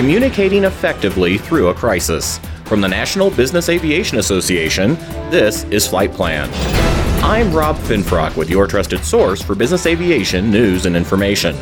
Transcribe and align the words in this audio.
Communicating 0.00 0.64
Effectively 0.64 1.36
Through 1.36 1.68
a 1.68 1.74
Crisis. 1.74 2.40
From 2.64 2.80
the 2.80 2.88
National 2.88 3.28
Business 3.28 3.68
Aviation 3.68 4.16
Association, 4.16 4.94
this 5.28 5.64
is 5.64 5.86
Flight 5.86 6.10
Plan. 6.14 6.48
I'm 7.22 7.52
Rob 7.52 7.76
Finfrock 7.76 8.34
with 8.34 8.48
your 8.48 8.66
trusted 8.66 9.04
source 9.04 9.42
for 9.42 9.54
business 9.54 9.84
aviation 9.84 10.50
news 10.50 10.86
and 10.86 10.96
information. 10.96 11.54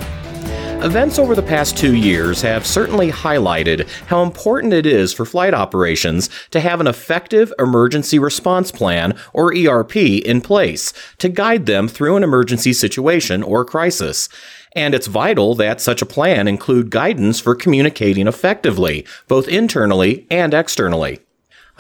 Events 0.84 1.18
over 1.18 1.34
the 1.34 1.42
past 1.42 1.76
two 1.76 1.96
years 1.96 2.40
have 2.42 2.64
certainly 2.64 3.10
highlighted 3.10 3.88
how 4.06 4.22
important 4.22 4.72
it 4.72 4.86
is 4.86 5.12
for 5.12 5.24
flight 5.24 5.52
operations 5.52 6.30
to 6.50 6.60
have 6.60 6.80
an 6.80 6.86
effective 6.86 7.52
emergency 7.58 8.20
response 8.20 8.70
plan, 8.70 9.18
or 9.32 9.52
ERP, 9.52 9.96
in 9.96 10.40
place 10.40 10.92
to 11.18 11.28
guide 11.28 11.66
them 11.66 11.88
through 11.88 12.14
an 12.14 12.22
emergency 12.22 12.72
situation 12.72 13.42
or 13.42 13.64
crisis. 13.64 14.28
And 14.72 14.94
it's 14.94 15.06
vital 15.06 15.54
that 15.54 15.80
such 15.80 16.02
a 16.02 16.06
plan 16.06 16.48
include 16.48 16.90
guidance 16.90 17.40
for 17.40 17.54
communicating 17.54 18.26
effectively, 18.26 19.06
both 19.26 19.48
internally 19.48 20.26
and 20.30 20.54
externally. 20.54 21.20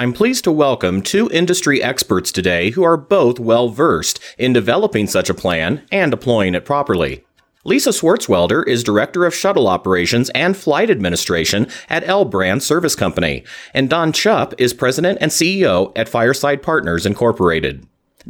I'm 0.00 0.12
pleased 0.12 0.44
to 0.44 0.52
welcome 0.52 1.02
two 1.02 1.28
industry 1.30 1.82
experts 1.82 2.30
today 2.30 2.70
who 2.70 2.84
are 2.84 2.96
both 2.96 3.40
well 3.40 3.68
versed 3.68 4.20
in 4.38 4.52
developing 4.52 5.08
such 5.08 5.28
a 5.28 5.34
plan 5.34 5.82
and 5.90 6.12
deploying 6.12 6.54
it 6.54 6.64
properly. 6.64 7.24
Lisa 7.64 7.90
Swartzwelder 7.90 8.66
is 8.66 8.84
Director 8.84 9.26
of 9.26 9.34
Shuttle 9.34 9.66
Operations 9.66 10.30
and 10.30 10.56
Flight 10.56 10.88
Administration 10.88 11.66
at 11.90 12.06
L 12.06 12.24
Brand 12.24 12.62
Service 12.62 12.94
Company, 12.94 13.44
and 13.74 13.90
Don 13.90 14.12
Chupp 14.12 14.54
is 14.56 14.72
President 14.72 15.18
and 15.20 15.32
CEO 15.32 15.92
at 15.96 16.08
Fireside 16.08 16.62
Partners 16.62 17.04
Incorporated. 17.04 17.84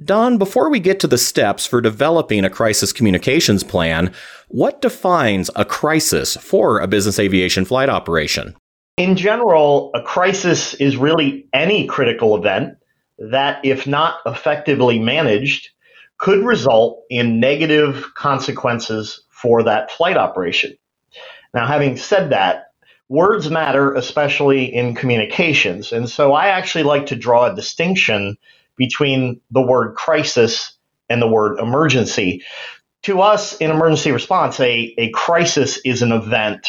Don, 0.04 0.38
before 0.38 0.70
we 0.70 0.78
get 0.78 1.00
to 1.00 1.08
the 1.08 1.18
steps 1.18 1.66
for 1.66 1.80
developing 1.80 2.44
a 2.44 2.50
crisis 2.50 2.92
communications 2.92 3.64
plan, 3.64 4.12
what 4.48 4.80
defines 4.80 5.50
a 5.56 5.64
crisis 5.64 6.36
for 6.36 6.78
a 6.78 6.86
business 6.86 7.18
aviation 7.18 7.64
flight 7.64 7.88
operation? 7.88 8.54
In 8.96 9.16
general, 9.16 9.90
a 9.94 10.02
crisis 10.02 10.74
is 10.74 10.96
really 10.96 11.48
any 11.52 11.86
critical 11.86 12.36
event 12.36 12.76
that, 13.18 13.64
if 13.64 13.86
not 13.86 14.20
effectively 14.24 14.98
managed, 14.98 15.68
could 16.18 16.44
result 16.44 17.02
in 17.10 17.40
negative 17.40 18.06
consequences 18.14 19.24
for 19.30 19.64
that 19.64 19.90
flight 19.90 20.16
operation. 20.16 20.76
Now, 21.54 21.66
having 21.66 21.96
said 21.96 22.30
that, 22.30 22.72
words 23.08 23.50
matter, 23.50 23.94
especially 23.94 24.64
in 24.64 24.94
communications. 24.94 25.92
And 25.92 26.08
so 26.08 26.34
I 26.34 26.48
actually 26.48 26.84
like 26.84 27.06
to 27.06 27.16
draw 27.16 27.46
a 27.46 27.54
distinction 27.54 28.36
between 28.78 29.40
the 29.50 29.60
word 29.60 29.94
crisis 29.94 30.72
and 31.08 31.20
the 31.20 31.28
word 31.28 31.58
emergency. 31.58 32.42
To 33.04 33.20
us, 33.20 33.56
in 33.58 33.70
emergency 33.70 34.12
response, 34.12 34.58
a, 34.60 34.94
a 34.98 35.10
crisis 35.10 35.78
is 35.84 36.02
an 36.02 36.12
event 36.12 36.66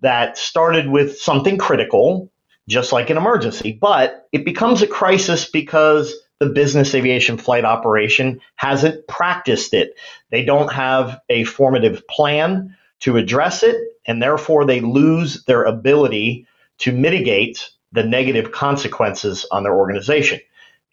that 0.00 0.38
started 0.38 0.88
with 0.88 1.18
something 1.18 1.58
critical, 1.58 2.30
just 2.68 2.92
like 2.92 3.10
an 3.10 3.16
emergency, 3.16 3.72
but 3.72 4.28
it 4.32 4.44
becomes 4.44 4.82
a 4.82 4.86
crisis 4.86 5.48
because 5.48 6.14
the 6.38 6.46
business 6.46 6.94
aviation 6.94 7.38
flight 7.38 7.64
operation 7.64 8.40
hasn't 8.56 9.06
practiced 9.08 9.72
it. 9.72 9.94
They 10.30 10.44
don't 10.44 10.72
have 10.72 11.18
a 11.30 11.44
formative 11.44 12.06
plan 12.08 12.76
to 13.00 13.16
address 13.16 13.62
it, 13.62 13.76
and 14.06 14.22
therefore 14.22 14.66
they 14.66 14.80
lose 14.80 15.44
their 15.44 15.64
ability 15.64 16.46
to 16.78 16.92
mitigate 16.92 17.70
the 17.92 18.02
negative 18.02 18.52
consequences 18.52 19.46
on 19.50 19.62
their 19.62 19.74
organization. 19.74 20.40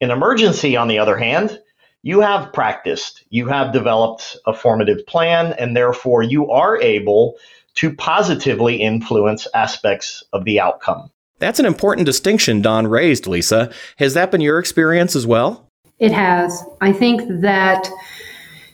In 0.03 0.11
emergency, 0.11 0.75
on 0.75 0.89
the 0.89 0.99
other 0.99 1.15
hand, 1.15 1.61
you 2.01 2.19
have 2.19 2.51
practiced, 2.51 3.23
you 3.29 3.47
have 3.47 3.71
developed 3.71 4.35
a 4.45 4.53
formative 4.53 5.07
plan, 5.07 5.53
and 5.53 5.77
therefore 5.77 6.23
you 6.23 6.51
are 6.51 6.75
able 6.81 7.37
to 7.75 7.93
positively 7.93 8.75
influence 8.75 9.47
aspects 9.53 10.21
of 10.33 10.43
the 10.43 10.59
outcome. 10.59 11.09
That's 11.39 11.57
an 11.57 11.65
important 11.65 12.05
distinction 12.05 12.61
Don 12.61 12.87
raised, 12.87 13.27
Lisa. 13.27 13.71
Has 13.95 14.13
that 14.13 14.29
been 14.29 14.41
your 14.41 14.59
experience 14.59 15.15
as 15.15 15.25
well? 15.25 15.69
It 15.99 16.11
has. 16.11 16.65
I 16.81 16.91
think 16.91 17.21
that 17.39 17.89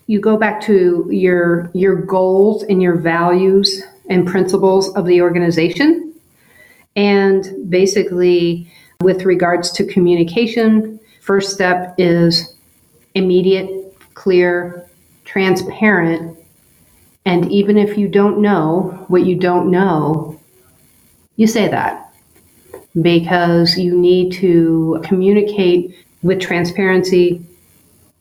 you 0.08 0.20
go 0.20 0.36
back 0.36 0.60
to 0.62 1.08
your 1.12 1.70
your 1.76 1.96
goals 1.96 2.64
and 2.64 2.82
your 2.82 2.96
values 2.96 3.84
and 4.10 4.26
principles 4.26 4.92
of 4.96 5.06
the 5.06 5.22
organization 5.22 6.12
and 6.96 7.70
basically 7.70 8.68
with 9.04 9.26
regards 9.26 9.70
to 9.74 9.86
communication 9.86 11.00
first 11.22 11.54
step 11.54 11.96
is 11.98 12.56
immediate 13.16 13.96
clear 14.14 14.88
transparent 15.26 16.38
and 17.26 17.52
even 17.52 17.78
if 17.78 17.98
you 17.98 18.08
don't 18.08 18.42
know 18.42 19.06
what 19.08 19.26
you 19.26 19.36
don't 19.36 19.70
know 19.70 20.40
you 21.36 21.48
say 21.48 21.68
that 21.68 22.14
because 23.02 23.78
you 23.78 23.98
need 23.98 24.34
to 24.34 25.02
communicate 25.04 25.96
with 26.24 26.42
transparency 26.42 27.42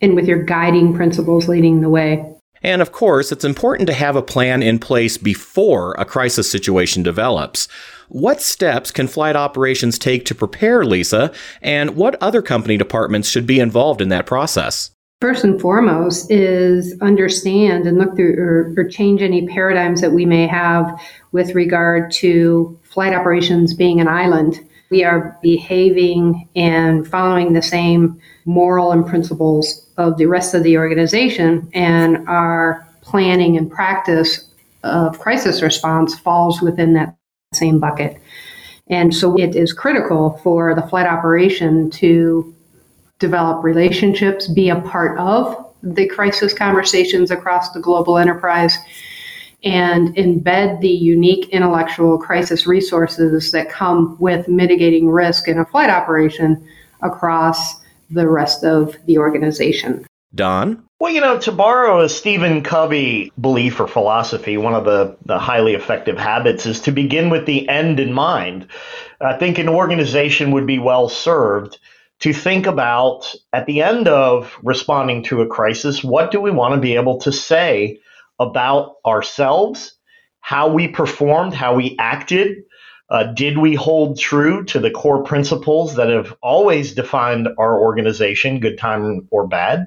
and 0.00 0.14
with 0.14 0.26
your 0.26 0.42
guiding 0.42 0.94
principles 0.94 1.48
leading 1.48 1.80
the 1.80 1.88
way. 1.88 2.24
And 2.62 2.82
of 2.82 2.92
course, 2.92 3.30
it's 3.30 3.44
important 3.44 3.86
to 3.88 3.92
have 3.92 4.16
a 4.16 4.22
plan 4.22 4.62
in 4.62 4.78
place 4.78 5.16
before 5.16 5.94
a 5.98 6.04
crisis 6.04 6.50
situation 6.50 7.02
develops. 7.02 7.68
What 8.08 8.40
steps 8.40 8.90
can 8.90 9.06
flight 9.06 9.36
operations 9.36 9.98
take 9.98 10.24
to 10.26 10.34
prepare, 10.34 10.84
Lisa, 10.84 11.32
and 11.62 11.96
what 11.96 12.20
other 12.22 12.42
company 12.42 12.76
departments 12.76 13.28
should 13.28 13.46
be 13.46 13.60
involved 13.60 14.00
in 14.00 14.08
that 14.08 14.26
process? 14.26 14.90
First 15.20 15.44
and 15.44 15.60
foremost 15.60 16.30
is 16.30 16.94
understand 17.00 17.86
and 17.86 17.98
look 17.98 18.14
through 18.14 18.36
or, 18.38 18.72
or, 18.76 18.84
change 18.84 19.20
any 19.20 19.48
paradigms 19.48 20.00
that 20.00 20.12
we 20.12 20.24
may 20.24 20.46
have 20.46 21.00
with 21.32 21.56
regard 21.56 22.12
to 22.12 22.78
flight 22.84 23.12
operations 23.12 23.74
being 23.74 24.00
an 24.00 24.06
island 24.06 24.60
we 24.90 25.04
are 25.04 25.38
behaving 25.42 26.48
and 26.56 27.06
following 27.06 27.52
the 27.52 27.62
same 27.62 28.20
moral 28.44 28.92
and 28.92 29.06
principles 29.06 29.86
of 29.98 30.16
the 30.16 30.26
rest 30.26 30.54
of 30.54 30.62
the 30.62 30.78
organization, 30.78 31.68
and 31.74 32.26
our 32.28 32.86
planning 33.02 33.56
and 33.56 33.70
practice 33.70 34.50
of 34.84 35.18
crisis 35.18 35.60
response 35.60 36.18
falls 36.18 36.62
within 36.62 36.94
that 36.94 37.17
same 37.52 37.78
bucket. 37.78 38.20
And 38.88 39.14
so 39.14 39.38
it 39.38 39.54
is 39.54 39.72
critical 39.72 40.38
for 40.42 40.74
the 40.74 40.82
flight 40.82 41.06
operation 41.06 41.90
to 41.92 42.54
develop 43.18 43.64
relationships, 43.64 44.48
be 44.48 44.70
a 44.70 44.80
part 44.80 45.18
of 45.18 45.66
the 45.82 46.06
crisis 46.08 46.54
conversations 46.54 47.30
across 47.30 47.72
the 47.72 47.80
global 47.80 48.18
enterprise, 48.18 48.76
and 49.64 50.14
embed 50.14 50.80
the 50.80 50.88
unique 50.88 51.48
intellectual 51.50 52.16
crisis 52.16 52.66
resources 52.66 53.50
that 53.50 53.68
come 53.68 54.16
with 54.20 54.48
mitigating 54.48 55.08
risk 55.08 55.48
in 55.48 55.58
a 55.58 55.66
flight 55.66 55.90
operation 55.90 56.66
across 57.02 57.80
the 58.10 58.26
rest 58.26 58.64
of 58.64 58.96
the 59.06 59.18
organization. 59.18 60.06
Don? 60.34 60.84
Well, 61.00 61.12
you 61.12 61.20
know, 61.20 61.38
to 61.40 61.52
borrow 61.52 62.00
a 62.00 62.08
Stephen 62.08 62.62
Covey 62.62 63.32
belief 63.40 63.80
or 63.80 63.86
philosophy, 63.86 64.56
one 64.56 64.74
of 64.74 64.84
the, 64.84 65.16
the 65.24 65.38
highly 65.38 65.74
effective 65.74 66.18
habits 66.18 66.66
is 66.66 66.80
to 66.82 66.92
begin 66.92 67.30
with 67.30 67.46
the 67.46 67.68
end 67.68 68.00
in 68.00 68.12
mind. 68.12 68.66
I 69.20 69.36
think 69.36 69.58
an 69.58 69.68
organization 69.68 70.50
would 70.52 70.66
be 70.66 70.78
well 70.78 71.08
served 71.08 71.78
to 72.20 72.32
think 72.32 72.66
about 72.66 73.32
at 73.52 73.66
the 73.66 73.82
end 73.82 74.08
of 74.08 74.56
responding 74.62 75.22
to 75.24 75.40
a 75.40 75.46
crisis, 75.46 76.02
what 76.02 76.30
do 76.30 76.40
we 76.40 76.50
want 76.50 76.74
to 76.74 76.80
be 76.80 76.96
able 76.96 77.18
to 77.20 77.32
say 77.32 78.00
about 78.38 78.96
ourselves, 79.04 79.94
how 80.40 80.68
we 80.68 80.88
performed, 80.88 81.54
how 81.54 81.74
we 81.74 81.96
acted. 81.98 82.64
Uh, 83.10 83.24
did 83.24 83.58
we 83.58 83.74
hold 83.74 84.18
true 84.18 84.64
to 84.64 84.78
the 84.78 84.90
core 84.90 85.22
principles 85.22 85.94
that 85.94 86.10
have 86.10 86.34
always 86.42 86.94
defined 86.94 87.48
our 87.58 87.80
organization, 87.80 88.60
good 88.60 88.78
time 88.78 89.26
or 89.30 89.46
bad? 89.46 89.86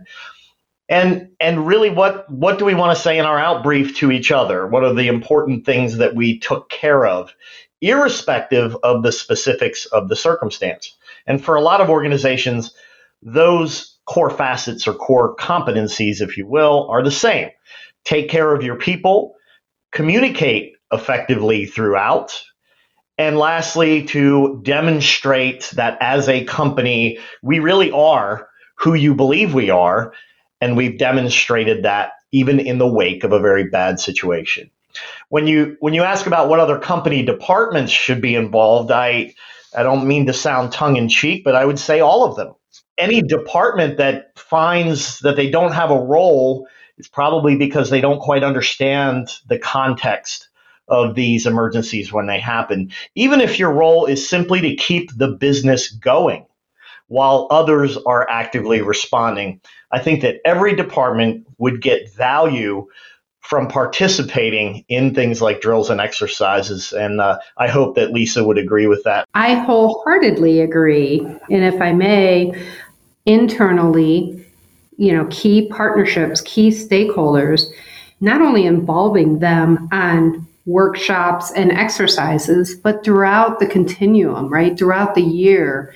And 0.92 1.30
and 1.40 1.66
really, 1.66 1.90
what 1.90 2.30
what 2.30 2.60
do 2.60 2.66
we 2.66 2.76
want 2.76 2.96
to 2.96 3.02
say 3.02 3.18
in 3.18 3.26
our 3.26 3.40
outbrief 3.40 3.96
to 3.98 4.12
each 4.12 4.32
other? 4.32 4.68
What 4.68 4.84
are 4.84 4.94
the 4.94 5.08
important 5.08 5.66
things 5.66 5.98
that 5.98 6.16
we 6.16 6.38
took 6.38 6.70
care 6.70 7.08
of, 7.08 7.34
irrespective 7.80 8.76
of 8.84 9.02
the 9.02 9.14
specifics 9.14 9.86
of 9.88 10.10
the 10.10 10.18
circumstance? 10.18 10.96
And 11.26 11.44
for 11.44 11.56
a 11.56 11.62
lot 11.62 11.80
of 11.80 11.90
organizations, 11.90 12.74
those 13.22 13.98
core 14.06 14.30
facets 14.30 14.86
or 14.88 14.94
core 14.94 15.34
competencies, 15.38 16.22
if 16.22 16.36
you 16.38 16.46
will, 16.46 16.88
are 16.90 17.02
the 17.02 17.10
same 17.10 17.50
take 18.04 18.30
care 18.30 18.54
of 18.54 18.64
your 18.64 18.76
people, 18.76 19.36
communicate 19.94 20.74
effectively 20.92 21.66
throughout, 21.66 22.44
and 23.18 23.38
lastly, 23.38 24.04
to 24.04 24.60
demonstrate 24.64 25.70
that 25.76 25.98
as 26.02 26.28
a 26.28 26.44
company, 26.46 27.20
we 27.44 27.60
really 27.60 27.92
are 27.92 28.50
who 28.76 28.96
you 28.96 29.14
believe 29.16 29.54
we 29.54 29.70
are. 29.70 30.12
And 30.62 30.78
we've 30.78 30.98
demonstrated 30.98 31.84
that 31.84 32.14
even 32.32 32.60
in 32.60 32.78
the 32.78 32.88
wake 32.88 33.24
of 33.24 33.34
a 33.34 33.40
very 33.40 33.66
bad 33.66 34.00
situation. 34.00 34.70
When 35.30 35.48
you 35.48 35.78
when 35.80 35.94
you 35.94 36.04
ask 36.04 36.28
about 36.28 36.50
what 36.50 36.60
other 36.60 36.78
company 36.78 37.24
departments 37.24 37.92
should 37.92 38.22
be 38.22 38.36
involved, 38.36 38.92
I 38.92 39.34
I 39.76 39.84
don't 39.84 40.08
mean 40.08 40.26
to 40.28 40.34
sound 40.34 40.72
tongue 40.72 40.98
in 40.98 41.10
cheek, 41.10 41.44
but 41.44 41.56
I 41.56 41.66
would 41.66 41.80
say 41.80 42.00
all 42.00 42.26
of 42.26 42.36
them. 42.36 42.54
Any 42.98 43.22
department 43.22 43.98
that 43.98 44.38
finds 44.38 45.20
that 45.20 45.36
they 45.36 45.50
don't 45.50 45.72
have 45.72 45.92
a 45.92 46.00
role 46.00 46.68
is 46.98 47.08
probably 47.08 47.56
because 47.56 47.90
they 47.90 48.02
don't 48.02 48.20
quite 48.20 48.44
understand 48.44 49.30
the 49.48 49.58
context 49.58 50.50
of 50.88 51.16
these 51.16 51.46
emergencies 51.46 52.12
when 52.12 52.28
they 52.28 52.40
happen, 52.40 52.92
even 53.16 53.40
if 53.40 53.58
your 53.58 53.72
role 53.72 54.06
is 54.06 54.28
simply 54.28 54.60
to 54.62 54.76
keep 54.76 55.10
the 55.18 55.30
business 55.30 55.90
going 55.90 56.46
while 57.12 57.46
others 57.52 57.98
are 58.06 58.26
actively 58.30 58.82
responding. 58.82 59.60
I 59.92 60.00
think 60.00 60.22
that 60.22 60.38
every 60.46 60.78
department 60.78 61.46
would 61.58 61.82
get 61.82 62.10
value 62.14 62.88
from 63.42 63.68
participating 63.68 64.86
in 64.88 65.14
things 65.14 65.42
like 65.42 65.60
drills 65.60 65.90
and 65.90 66.00
exercises. 66.00 66.94
And 66.94 67.20
uh, 67.20 67.40
I 67.58 67.68
hope 67.68 67.96
that 67.96 68.14
Lisa 68.14 68.46
would 68.46 68.58
agree 68.58 68.88
with 68.88 69.04
that. 69.04 69.28
I 69.34 69.56
wholeheartedly 69.56 70.62
agree. 70.62 71.20
And 71.20 71.66
if 71.66 71.82
I 71.82 71.92
may, 71.92 72.54
internally, 73.26 74.46
you 74.96 75.12
know, 75.12 75.28
key 75.30 75.68
partnerships, 75.68 76.40
key 76.40 76.70
stakeholders, 76.70 77.66
not 78.22 78.42
only 78.42 78.66
involving 78.66 79.40
them 79.40 79.90
on 79.92 80.48
workshops 80.66 81.52
and 81.52 81.74
exercises, 81.74 82.74
but 82.74 83.04
throughout 83.04 83.60
the 83.60 83.68
continuum, 83.68 84.48
right? 84.48 84.78
Throughout 84.78 85.14
the 85.14 85.24
year, 85.24 85.94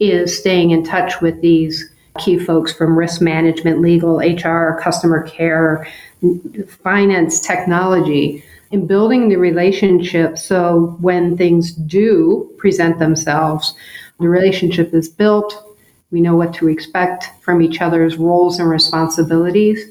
is 0.00 0.38
staying 0.38 0.70
in 0.70 0.84
touch 0.84 1.20
with 1.20 1.40
these 1.40 1.90
key 2.18 2.38
folks 2.38 2.72
from 2.72 2.98
risk 2.98 3.20
management, 3.20 3.80
legal, 3.80 4.18
HR, 4.18 4.78
customer 4.80 5.22
care, 5.22 5.86
finance, 6.82 7.40
technology, 7.40 8.42
and 8.72 8.86
building 8.86 9.28
the 9.28 9.36
relationship 9.36 10.36
so 10.36 10.96
when 11.00 11.36
things 11.36 11.72
do 11.72 12.52
present 12.58 12.98
themselves, 12.98 13.74
the 14.20 14.28
relationship 14.28 14.92
is 14.92 15.08
built. 15.08 15.76
We 16.10 16.20
know 16.20 16.36
what 16.36 16.54
to 16.54 16.68
expect 16.68 17.30
from 17.40 17.62
each 17.62 17.80
other's 17.80 18.16
roles 18.16 18.58
and 18.58 18.68
responsibilities. 18.68 19.90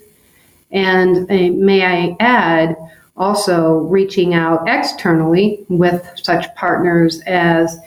And 0.72 1.30
uh, 1.32 1.56
may 1.58 1.86
I 1.86 2.16
add, 2.20 2.76
also 3.16 3.78
reaching 3.78 4.36
out 4.36 4.68
externally 4.68 5.66
with 5.70 6.08
such 6.22 6.54
partners 6.56 7.20
as 7.22 7.80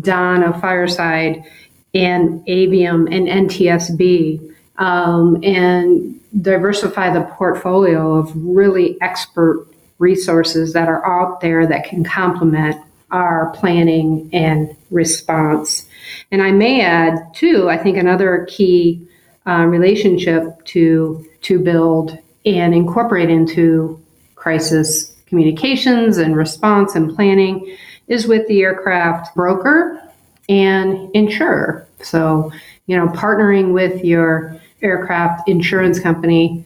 Don 0.00 0.42
of 0.42 0.60
Fireside 0.60 1.44
and 1.94 2.46
Avium 2.46 3.12
and 3.12 3.48
NTSB 3.48 4.54
um, 4.78 5.42
and 5.42 6.20
diversify 6.42 7.12
the 7.12 7.22
portfolio 7.22 8.14
of 8.14 8.30
really 8.34 9.00
expert 9.00 9.66
resources 9.98 10.72
that 10.74 10.88
are 10.88 11.04
out 11.06 11.40
there 11.40 11.66
that 11.66 11.84
can 11.84 12.04
complement 12.04 12.76
our 13.10 13.50
planning 13.54 14.28
and 14.32 14.76
response. 14.90 15.86
And 16.30 16.42
I 16.42 16.50
may 16.50 16.82
add, 16.82 17.18
too, 17.34 17.70
I 17.70 17.78
think 17.78 17.96
another 17.96 18.46
key 18.50 19.06
uh, 19.46 19.64
relationship 19.64 20.64
to 20.66 21.24
to 21.42 21.60
build 21.60 22.18
and 22.44 22.74
incorporate 22.74 23.30
into 23.30 24.02
crisis 24.34 25.14
communications 25.26 26.18
and 26.18 26.36
response 26.36 26.94
and 26.94 27.14
planning 27.14 27.76
is 28.08 28.26
with 28.26 28.46
the 28.48 28.62
aircraft 28.62 29.34
broker 29.34 30.00
and 30.48 31.10
insurer. 31.14 31.86
So, 32.02 32.52
you 32.86 32.96
know, 32.96 33.08
partnering 33.08 33.72
with 33.72 34.04
your 34.04 34.60
aircraft 34.82 35.48
insurance 35.48 35.98
company 35.98 36.64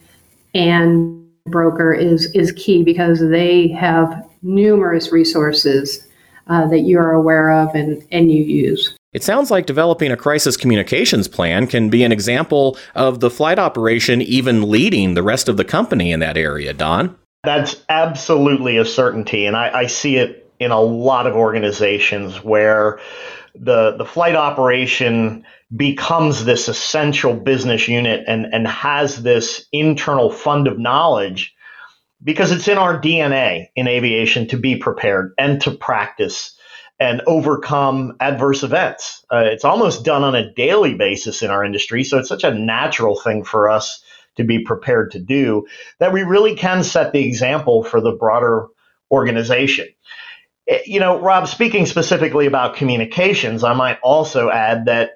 and 0.54 1.16
broker 1.46 1.92
is 1.92 2.30
is 2.34 2.52
key 2.52 2.82
because 2.82 3.20
they 3.20 3.68
have 3.68 4.28
numerous 4.42 5.12
resources 5.12 6.06
uh, 6.48 6.66
that 6.68 6.80
you 6.80 6.98
are 6.98 7.12
aware 7.12 7.50
of 7.50 7.74
and, 7.74 8.02
and 8.10 8.30
you 8.30 8.42
use. 8.42 8.94
It 9.12 9.24
sounds 9.24 9.50
like 9.50 9.66
developing 9.66 10.12
a 10.12 10.16
crisis 10.16 10.56
communications 10.56 11.26
plan 11.26 11.66
can 11.66 11.90
be 11.90 12.04
an 12.04 12.12
example 12.12 12.76
of 12.94 13.20
the 13.20 13.30
flight 13.30 13.58
operation 13.58 14.22
even 14.22 14.70
leading 14.70 15.14
the 15.14 15.22
rest 15.22 15.48
of 15.48 15.56
the 15.56 15.64
company 15.64 16.12
in 16.12 16.20
that 16.20 16.36
area, 16.36 16.72
Don. 16.72 17.16
That's 17.42 17.82
absolutely 17.88 18.76
a 18.76 18.84
certainty. 18.84 19.46
And 19.46 19.56
I, 19.56 19.80
I 19.80 19.86
see 19.86 20.16
it 20.16 20.49
in 20.60 20.70
a 20.70 20.80
lot 20.80 21.26
of 21.26 21.34
organizations 21.34 22.44
where 22.44 23.00
the, 23.54 23.96
the 23.96 24.04
flight 24.04 24.36
operation 24.36 25.44
becomes 25.74 26.44
this 26.44 26.68
essential 26.68 27.34
business 27.34 27.88
unit 27.88 28.24
and, 28.26 28.46
and 28.52 28.68
has 28.68 29.22
this 29.22 29.66
internal 29.72 30.30
fund 30.30 30.68
of 30.68 30.78
knowledge 30.78 31.54
because 32.22 32.52
it's 32.52 32.68
in 32.68 32.76
our 32.76 33.00
DNA 33.00 33.68
in 33.74 33.88
aviation 33.88 34.46
to 34.48 34.58
be 34.58 34.76
prepared 34.76 35.32
and 35.38 35.60
to 35.62 35.70
practice 35.70 36.56
and 36.98 37.22
overcome 37.26 38.14
adverse 38.20 38.62
events. 38.62 39.24
Uh, 39.32 39.44
it's 39.46 39.64
almost 39.64 40.04
done 40.04 40.22
on 40.22 40.34
a 40.34 40.52
daily 40.52 40.94
basis 40.94 41.42
in 41.42 41.50
our 41.50 41.64
industry. 41.64 42.04
So 42.04 42.18
it's 42.18 42.28
such 42.28 42.44
a 42.44 42.52
natural 42.52 43.18
thing 43.18 43.42
for 43.42 43.70
us 43.70 44.04
to 44.36 44.44
be 44.44 44.62
prepared 44.62 45.12
to 45.12 45.18
do 45.18 45.66
that 45.98 46.12
we 46.12 46.22
really 46.22 46.54
can 46.54 46.84
set 46.84 47.12
the 47.12 47.26
example 47.26 47.82
for 47.82 48.00
the 48.00 48.12
broader 48.12 48.66
organization. 49.10 49.88
Eh, 50.70 50.80
you 50.86 51.00
know, 51.00 51.20
Rob, 51.20 51.48
speaking 51.48 51.84
specifically 51.84 52.46
about 52.46 52.76
communications, 52.76 53.64
I 53.64 53.74
might 53.74 53.98
also 54.02 54.50
add 54.50 54.86
that 54.86 55.12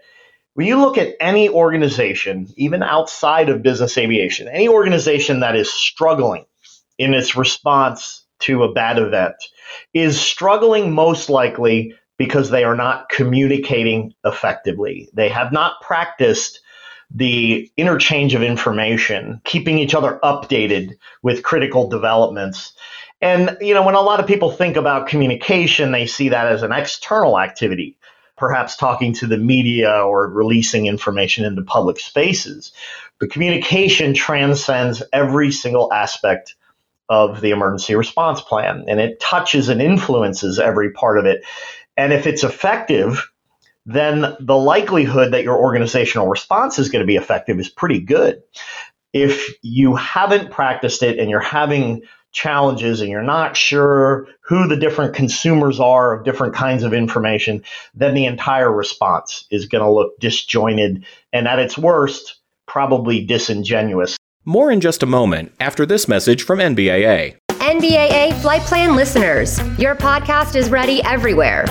when 0.54 0.66
you 0.66 0.78
look 0.78 0.98
at 0.98 1.14
any 1.20 1.48
organization, 1.48 2.52
even 2.56 2.82
outside 2.82 3.48
of 3.48 3.62
business 3.62 3.96
aviation, 3.96 4.48
any 4.48 4.68
organization 4.68 5.40
that 5.40 5.56
is 5.56 5.72
struggling 5.72 6.44
in 6.98 7.14
its 7.14 7.36
response 7.36 8.24
to 8.40 8.62
a 8.62 8.72
bad 8.72 8.98
event 8.98 9.34
is 9.94 10.20
struggling 10.20 10.92
most 10.92 11.30
likely 11.30 11.94
because 12.18 12.50
they 12.50 12.62
are 12.62 12.76
not 12.76 13.08
communicating 13.08 14.14
effectively. 14.24 15.08
They 15.14 15.28
have 15.28 15.52
not 15.52 15.80
practiced 15.80 16.60
the 17.14 17.70
interchange 17.76 18.34
of 18.34 18.42
information, 18.42 19.40
keeping 19.44 19.78
each 19.78 19.94
other 19.94 20.18
updated 20.22 20.94
with 21.22 21.42
critical 21.42 21.88
developments. 21.88 22.74
And, 23.24 23.56
you 23.60 23.72
know, 23.72 23.84
when 23.84 23.94
a 23.94 24.02
lot 24.02 24.20
of 24.20 24.26
people 24.26 24.50
think 24.50 24.76
about 24.76 25.08
communication, 25.08 25.92
they 25.92 26.06
see 26.06 26.28
that 26.28 26.46
as 26.46 26.62
an 26.62 26.72
external 26.72 27.40
activity 27.40 27.96
perhaps 28.36 28.76
talking 28.76 29.12
to 29.14 29.26
the 29.26 29.38
media 29.38 29.90
or 29.90 30.28
releasing 30.28 30.86
information 30.86 31.44
into 31.44 31.62
public 31.62 32.00
spaces. 32.00 32.72
But 33.20 33.30
communication 33.30 34.12
transcends 34.12 35.02
every 35.12 35.52
single 35.52 35.92
aspect 35.92 36.56
of 37.08 37.40
the 37.40 37.50
emergency 37.50 37.94
response 37.94 38.40
plan 38.40 38.84
and 38.88 38.98
it 39.00 39.20
touches 39.20 39.68
and 39.68 39.80
influences 39.80 40.58
every 40.58 40.90
part 40.90 41.18
of 41.18 41.26
it. 41.26 41.44
And 41.96 42.12
if 42.12 42.26
it's 42.26 42.44
effective, 42.44 43.30
then 43.86 44.36
the 44.40 44.56
likelihood 44.56 45.32
that 45.32 45.44
your 45.44 45.56
organizational 45.56 46.28
response 46.28 46.78
is 46.78 46.88
going 46.88 47.02
to 47.02 47.06
be 47.06 47.16
effective 47.16 47.60
is 47.60 47.68
pretty 47.68 48.00
good. 48.00 48.42
If 49.12 49.54
you 49.62 49.94
haven't 49.94 50.50
practiced 50.50 51.02
it 51.02 51.18
and 51.18 51.30
you're 51.30 51.40
having 51.40 52.02
challenges 52.34 53.00
and 53.00 53.08
you're 53.08 53.22
not 53.22 53.56
sure 53.56 54.26
who 54.42 54.68
the 54.68 54.76
different 54.76 55.14
consumers 55.14 55.80
are 55.80 56.12
of 56.12 56.24
different 56.24 56.54
kinds 56.54 56.82
of 56.82 56.92
information, 56.92 57.62
then 57.94 58.12
the 58.12 58.26
entire 58.26 58.70
response 58.70 59.46
is 59.50 59.66
going 59.66 59.82
to 59.82 59.90
look 59.90 60.18
disjointed 60.18 61.04
and 61.32 61.48
at 61.48 61.58
its 61.58 61.78
worst, 61.78 62.40
probably 62.66 63.24
disingenuous. 63.24 64.16
More 64.44 64.70
in 64.70 64.80
just 64.80 65.02
a 65.02 65.06
moment 65.06 65.52
after 65.58 65.86
this 65.86 66.06
message 66.06 66.42
from 66.42 66.58
NBAA. 66.58 67.36
NBAA 67.50 68.38
Flight 68.42 68.60
Plan 68.62 68.94
listeners, 68.94 69.58
your 69.78 69.94
podcast 69.94 70.54
is 70.54 70.68
ready 70.68 71.02
everywhere. 71.04 71.64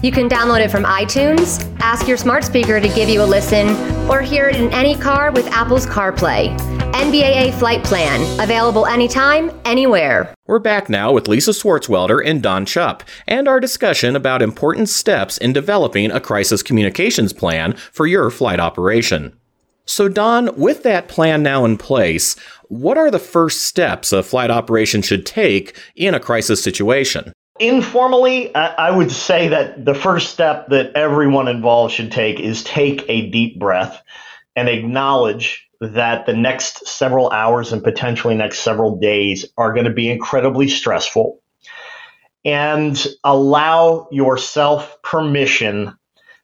You 0.00 0.12
can 0.12 0.28
download 0.28 0.60
it 0.60 0.70
from 0.70 0.84
iTunes, 0.84 1.76
ask 1.80 2.06
your 2.06 2.16
smart 2.16 2.44
speaker 2.44 2.78
to 2.78 2.88
give 2.88 3.08
you 3.08 3.20
a 3.20 3.24
listen, 3.24 3.68
or 4.08 4.22
hear 4.22 4.48
it 4.48 4.54
in 4.54 4.72
any 4.72 4.94
car 4.94 5.32
with 5.32 5.48
Apple's 5.48 5.86
CarPlay. 5.86 6.56
NBAA 6.92 7.52
Flight 7.54 7.82
Plan, 7.82 8.20
available 8.40 8.86
anytime, 8.86 9.50
anywhere. 9.64 10.32
We're 10.46 10.60
back 10.60 10.88
now 10.88 11.12
with 11.12 11.26
Lisa 11.26 11.50
Swartzwelder 11.50 12.24
and 12.24 12.40
Don 12.40 12.64
Chupp, 12.64 13.02
and 13.26 13.48
our 13.48 13.58
discussion 13.58 14.14
about 14.14 14.40
important 14.40 14.88
steps 14.88 15.36
in 15.36 15.52
developing 15.52 16.12
a 16.12 16.20
crisis 16.20 16.62
communications 16.62 17.32
plan 17.32 17.72
for 17.92 18.06
your 18.06 18.30
flight 18.30 18.60
operation. 18.60 19.36
So, 19.84 20.08
Don, 20.08 20.54
with 20.56 20.84
that 20.84 21.08
plan 21.08 21.42
now 21.42 21.64
in 21.64 21.76
place, 21.76 22.36
what 22.68 22.98
are 22.98 23.10
the 23.10 23.18
first 23.18 23.62
steps 23.62 24.12
a 24.12 24.22
flight 24.22 24.50
operation 24.50 25.02
should 25.02 25.26
take 25.26 25.76
in 25.96 26.14
a 26.14 26.20
crisis 26.20 26.62
situation? 26.62 27.32
Informally, 27.60 28.54
I 28.54 28.90
would 28.90 29.10
say 29.10 29.48
that 29.48 29.84
the 29.84 29.94
first 29.94 30.30
step 30.30 30.68
that 30.68 30.92
everyone 30.94 31.48
involved 31.48 31.94
should 31.94 32.12
take 32.12 32.38
is 32.38 32.62
take 32.62 33.04
a 33.08 33.30
deep 33.30 33.58
breath 33.58 34.02
and 34.54 34.68
acknowledge 34.68 35.68
that 35.80 36.26
the 36.26 36.34
next 36.34 36.86
several 36.86 37.30
hours 37.30 37.72
and 37.72 37.82
potentially 37.82 38.34
next 38.34 38.60
several 38.60 38.98
days 38.98 39.46
are 39.56 39.72
going 39.72 39.86
to 39.86 39.92
be 39.92 40.10
incredibly 40.10 40.68
stressful 40.68 41.40
and 42.44 43.06
allow 43.24 44.08
yourself 44.10 45.00
permission 45.02 45.94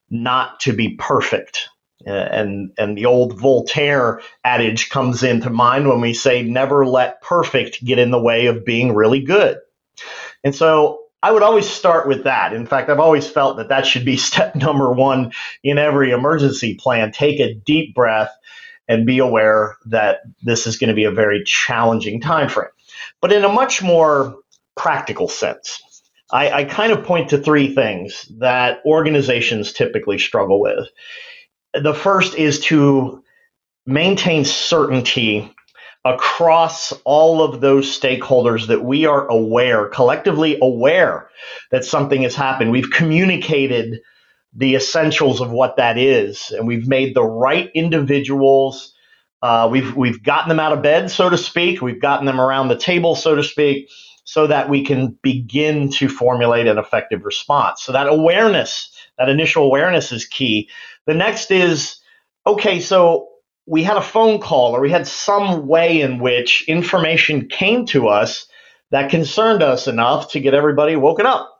not 0.09 0.59
to 0.61 0.73
be 0.73 0.95
perfect. 0.95 1.69
Uh, 2.05 2.11
and 2.11 2.71
and 2.77 2.97
the 2.97 3.05
old 3.05 3.39
Voltaire 3.39 4.21
adage 4.43 4.89
comes 4.89 5.23
into 5.23 5.49
mind 5.49 5.87
when 5.89 6.01
we 6.01 6.13
say 6.13 6.43
never 6.43 6.85
let 6.85 7.21
perfect 7.21 7.83
get 7.83 7.97
in 7.97 8.11
the 8.11 8.21
way 8.21 8.45
of 8.45 8.63
being 8.63 8.93
really 8.93 9.21
good. 9.21 9.57
And 10.43 10.53
so 10.53 11.04
I 11.23 11.31
would 11.31 11.43
always 11.43 11.67
start 11.67 12.07
with 12.07 12.25
that. 12.25 12.53
In 12.53 12.65
fact, 12.65 12.89
I've 12.89 12.99
always 12.99 13.27
felt 13.27 13.57
that 13.57 13.69
that 13.69 13.85
should 13.85 14.05
be 14.05 14.17
step 14.17 14.55
number 14.55 14.91
1 14.91 15.31
in 15.63 15.77
every 15.77 16.11
emergency 16.11 16.75
plan. 16.75 17.11
Take 17.11 17.39
a 17.39 17.53
deep 17.53 17.95
breath 17.95 18.31
and 18.87 19.05
be 19.05 19.17
aware 19.17 19.77
that 19.87 20.19
this 20.43 20.67
is 20.67 20.77
going 20.77 20.89
to 20.89 20.93
be 20.93 21.05
a 21.05 21.11
very 21.11 21.43
challenging 21.43 22.21
time 22.21 22.49
frame. 22.49 22.69
But 23.21 23.33
in 23.33 23.43
a 23.43 23.49
much 23.49 23.81
more 23.81 24.37
practical 24.75 25.27
sense. 25.27 25.81
I, 26.31 26.51
I 26.51 26.63
kind 26.65 26.91
of 26.91 27.05
point 27.05 27.29
to 27.29 27.37
three 27.37 27.73
things 27.73 28.25
that 28.39 28.79
organizations 28.85 29.73
typically 29.73 30.19
struggle 30.19 30.59
with. 30.59 30.87
The 31.73 31.93
first 31.93 32.35
is 32.35 32.59
to 32.61 33.23
maintain 33.85 34.43
certainty 34.43 35.54
across 36.05 36.93
all 37.03 37.41
of 37.41 37.61
those 37.61 37.99
stakeholders 37.99 38.67
that 38.67 38.83
we 38.83 39.07
are 39.07 39.27
aware, 39.27 39.87
collectively 39.89 40.57
aware 40.61 41.29
that 41.71 41.83
something 41.83 42.21
has 42.21 42.35
happened. 42.35 42.71
We've 42.71 42.91
communicated 42.91 44.01
the 44.53 44.75
essentials 44.75 45.41
of 45.41 45.51
what 45.51 45.77
that 45.77 45.97
is, 45.97 46.51
and 46.51 46.67
we've 46.67 46.87
made 46.87 47.15
the 47.15 47.25
right 47.25 47.71
individuals. 47.73 48.93
Uh, 49.41 49.67
we've 49.69 49.95
we've 49.95 50.23
gotten 50.23 50.47
them 50.47 50.59
out 50.59 50.73
of 50.73 50.83
bed, 50.83 51.09
so 51.09 51.29
to 51.29 51.37
speak. 51.37 51.81
We've 51.81 52.01
gotten 52.01 52.25
them 52.25 52.39
around 52.39 52.67
the 52.67 52.77
table, 52.77 53.15
so 53.15 53.35
to 53.35 53.43
speak, 53.43 53.89
so 54.23 54.47
that 54.47 54.69
we 54.69 54.85
can 54.85 55.17
begin 55.23 55.89
to 55.93 56.07
formulate 56.07 56.67
an 56.67 56.77
effective 56.77 57.25
response. 57.25 57.81
So 57.81 57.91
that 57.91 58.07
awareness, 58.07 58.91
that 59.17 59.27
initial 59.27 59.63
awareness, 59.63 60.11
is 60.11 60.25
key. 60.25 60.69
The 61.07 61.15
next 61.15 61.49
is 61.49 61.97
okay. 62.45 62.79
So 62.79 63.29
we 63.65 63.83
had 63.83 63.97
a 63.97 64.01
phone 64.01 64.39
call 64.39 64.75
or 64.75 64.81
we 64.81 64.91
had 64.91 65.07
some 65.07 65.67
way 65.67 66.01
in 66.01 66.19
which 66.19 66.67
information 66.67 67.47
came 67.47 67.85
to 67.87 68.07
us 68.07 68.47
that 68.91 69.09
concerned 69.09 69.63
us 69.63 69.87
enough 69.87 70.31
to 70.31 70.39
get 70.39 70.53
everybody 70.53 70.95
woken 70.95 71.25
up. 71.25 71.51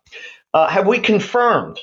Uh, 0.53 0.67
have 0.67 0.88
we 0.88 1.00
confirmed 1.00 1.79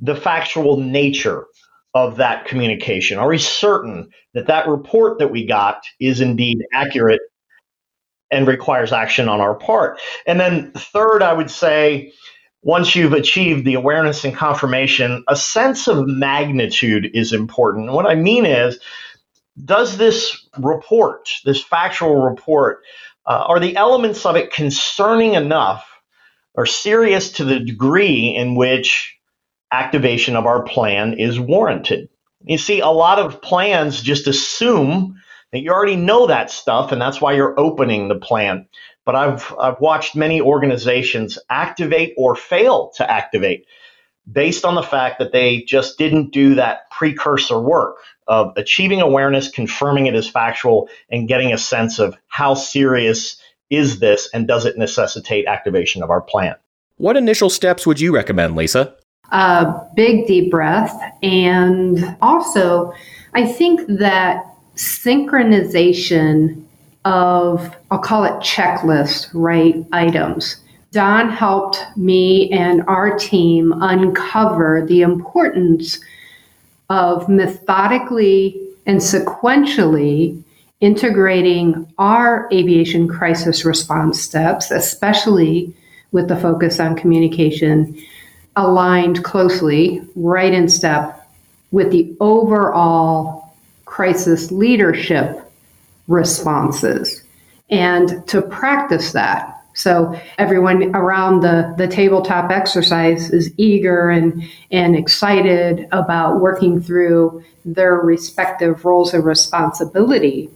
the 0.00 0.16
factual 0.16 0.78
nature 0.78 1.46
of 1.94 2.16
that 2.16 2.46
communication? 2.46 3.18
Are 3.18 3.28
we 3.28 3.38
certain 3.38 4.10
that 4.32 4.46
that 4.46 4.66
report 4.66 5.18
that 5.18 5.30
we 5.30 5.46
got 5.46 5.84
is 6.00 6.20
indeed 6.20 6.58
accurate 6.72 7.20
and 8.30 8.48
requires 8.48 8.92
action 8.92 9.28
on 9.28 9.40
our 9.40 9.54
part? 9.54 10.00
And 10.26 10.40
then, 10.40 10.72
third, 10.72 11.22
I 11.22 11.32
would 11.32 11.50
say, 11.50 12.12
once 12.62 12.96
you've 12.96 13.12
achieved 13.12 13.64
the 13.64 13.74
awareness 13.74 14.24
and 14.24 14.34
confirmation, 14.34 15.22
a 15.28 15.36
sense 15.36 15.86
of 15.86 16.08
magnitude 16.08 17.10
is 17.14 17.32
important. 17.32 17.84
And 17.84 17.94
what 17.94 18.06
I 18.06 18.14
mean 18.14 18.46
is, 18.46 18.80
does 19.62 19.96
this 19.96 20.48
report, 20.58 21.28
this 21.44 21.62
factual 21.62 22.16
report, 22.16 22.82
uh, 23.26 23.44
are 23.46 23.60
the 23.60 23.76
elements 23.76 24.26
of 24.26 24.36
it 24.36 24.52
concerning 24.52 25.34
enough 25.34 25.88
or 26.54 26.66
serious 26.66 27.32
to 27.32 27.44
the 27.44 27.60
degree 27.60 28.34
in 28.36 28.54
which 28.54 29.16
activation 29.72 30.36
of 30.36 30.46
our 30.46 30.62
plan 30.62 31.18
is 31.18 31.38
warranted? 31.38 32.08
You 32.42 32.58
see, 32.58 32.80
a 32.80 32.88
lot 32.88 33.18
of 33.18 33.40
plans 33.40 34.02
just 34.02 34.26
assume 34.26 35.16
that 35.52 35.60
you 35.60 35.70
already 35.70 35.96
know 35.96 36.26
that 36.26 36.50
stuff, 36.50 36.92
and 36.92 37.00
that's 37.00 37.20
why 37.20 37.32
you're 37.32 37.58
opening 37.58 38.08
the 38.08 38.16
plan. 38.16 38.66
But 39.06 39.14
I've, 39.14 39.54
I've 39.58 39.80
watched 39.80 40.16
many 40.16 40.40
organizations 40.40 41.38
activate 41.48 42.14
or 42.16 42.34
fail 42.34 42.90
to 42.96 43.10
activate 43.10 43.66
based 44.30 44.64
on 44.64 44.74
the 44.74 44.82
fact 44.82 45.18
that 45.18 45.32
they 45.32 45.62
just 45.62 45.98
didn't 45.98 46.32
do 46.32 46.54
that 46.54 46.90
precursor 46.90 47.60
work 47.60 47.96
of 48.26 48.52
achieving 48.56 49.00
awareness, 49.00 49.48
confirming 49.48 50.06
it 50.06 50.14
as 50.14 50.28
factual, 50.28 50.88
and 51.10 51.28
getting 51.28 51.52
a 51.52 51.58
sense 51.58 51.98
of 51.98 52.16
how 52.28 52.54
serious 52.54 53.36
is 53.70 53.98
this 54.00 54.28
and 54.32 54.48
does 54.48 54.64
it 54.64 54.78
necessitate 54.78 55.46
activation 55.46 56.02
of 56.02 56.10
our 56.10 56.20
plan. 56.20 56.54
What 56.96 57.16
initial 57.16 57.50
steps 57.50 57.86
would 57.86 58.00
you 58.00 58.14
recommend, 58.14 58.56
Lisa? 58.56 58.94
A 59.30 59.74
big 59.96 60.26
deep 60.26 60.50
breath. 60.50 60.96
And 61.22 62.16
also, 62.22 62.92
I 63.34 63.46
think 63.46 63.86
that 63.88 64.44
synchronization 64.76 66.64
of, 67.04 67.76
I'll 67.90 67.98
call 67.98 68.24
it 68.24 68.32
checklist, 68.42 69.28
right, 69.34 69.84
items. 69.92 70.56
Don 70.94 71.28
helped 71.28 71.84
me 71.96 72.48
and 72.52 72.84
our 72.86 73.18
team 73.18 73.74
uncover 73.80 74.86
the 74.86 75.02
importance 75.02 75.98
of 76.88 77.28
methodically 77.28 78.60
and 78.86 79.00
sequentially 79.00 80.40
integrating 80.78 81.92
our 81.98 82.48
aviation 82.52 83.08
crisis 83.08 83.64
response 83.64 84.20
steps, 84.20 84.70
especially 84.70 85.74
with 86.12 86.28
the 86.28 86.36
focus 86.36 86.78
on 86.78 86.94
communication, 86.94 88.00
aligned 88.54 89.24
closely, 89.24 90.00
right 90.14 90.54
in 90.54 90.68
step 90.68 91.28
with 91.72 91.90
the 91.90 92.16
overall 92.20 93.52
crisis 93.84 94.52
leadership 94.52 95.50
responses. 96.06 97.24
And 97.68 98.24
to 98.28 98.42
practice 98.42 99.10
that, 99.10 99.53
so 99.74 100.18
everyone 100.38 100.94
around 100.94 101.40
the, 101.40 101.74
the 101.76 101.88
tabletop 101.88 102.52
exercise 102.52 103.30
is 103.30 103.52
eager 103.56 104.08
and, 104.08 104.48
and 104.70 104.94
excited 104.94 105.88
about 105.90 106.40
working 106.40 106.80
through 106.80 107.44
their 107.64 107.96
respective 107.96 108.84
roles 108.84 109.12
of 109.14 109.24
responsibility. 109.24 110.48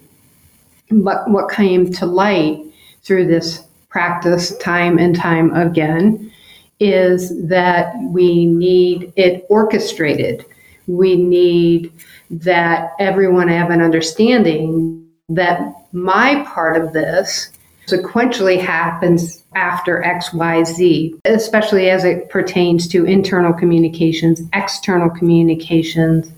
But 0.90 1.28
what 1.28 1.50
came 1.50 1.92
to 1.94 2.06
light 2.06 2.64
through 3.02 3.26
this 3.26 3.66
practice 3.88 4.56
time 4.58 4.98
and 4.98 5.16
time 5.16 5.52
again 5.54 6.32
is 6.78 7.48
that 7.48 7.92
we 8.10 8.46
need 8.46 9.12
it 9.16 9.44
orchestrated. 9.48 10.44
We 10.86 11.16
need 11.16 11.92
that 12.30 12.92
everyone 13.00 13.48
have 13.48 13.70
an 13.70 13.82
understanding 13.82 15.08
that 15.28 15.74
my 15.92 16.44
part 16.44 16.80
of 16.80 16.92
this 16.92 17.50
sequentially 17.88 18.60
happens 18.60 19.42
after 19.54 20.02
XYZ, 20.02 21.18
especially 21.24 21.88
as 21.88 22.04
it 22.04 22.28
pertains 22.28 22.86
to 22.88 23.06
internal 23.06 23.52
communications, 23.52 24.42
external 24.52 25.08
communications, 25.08 26.30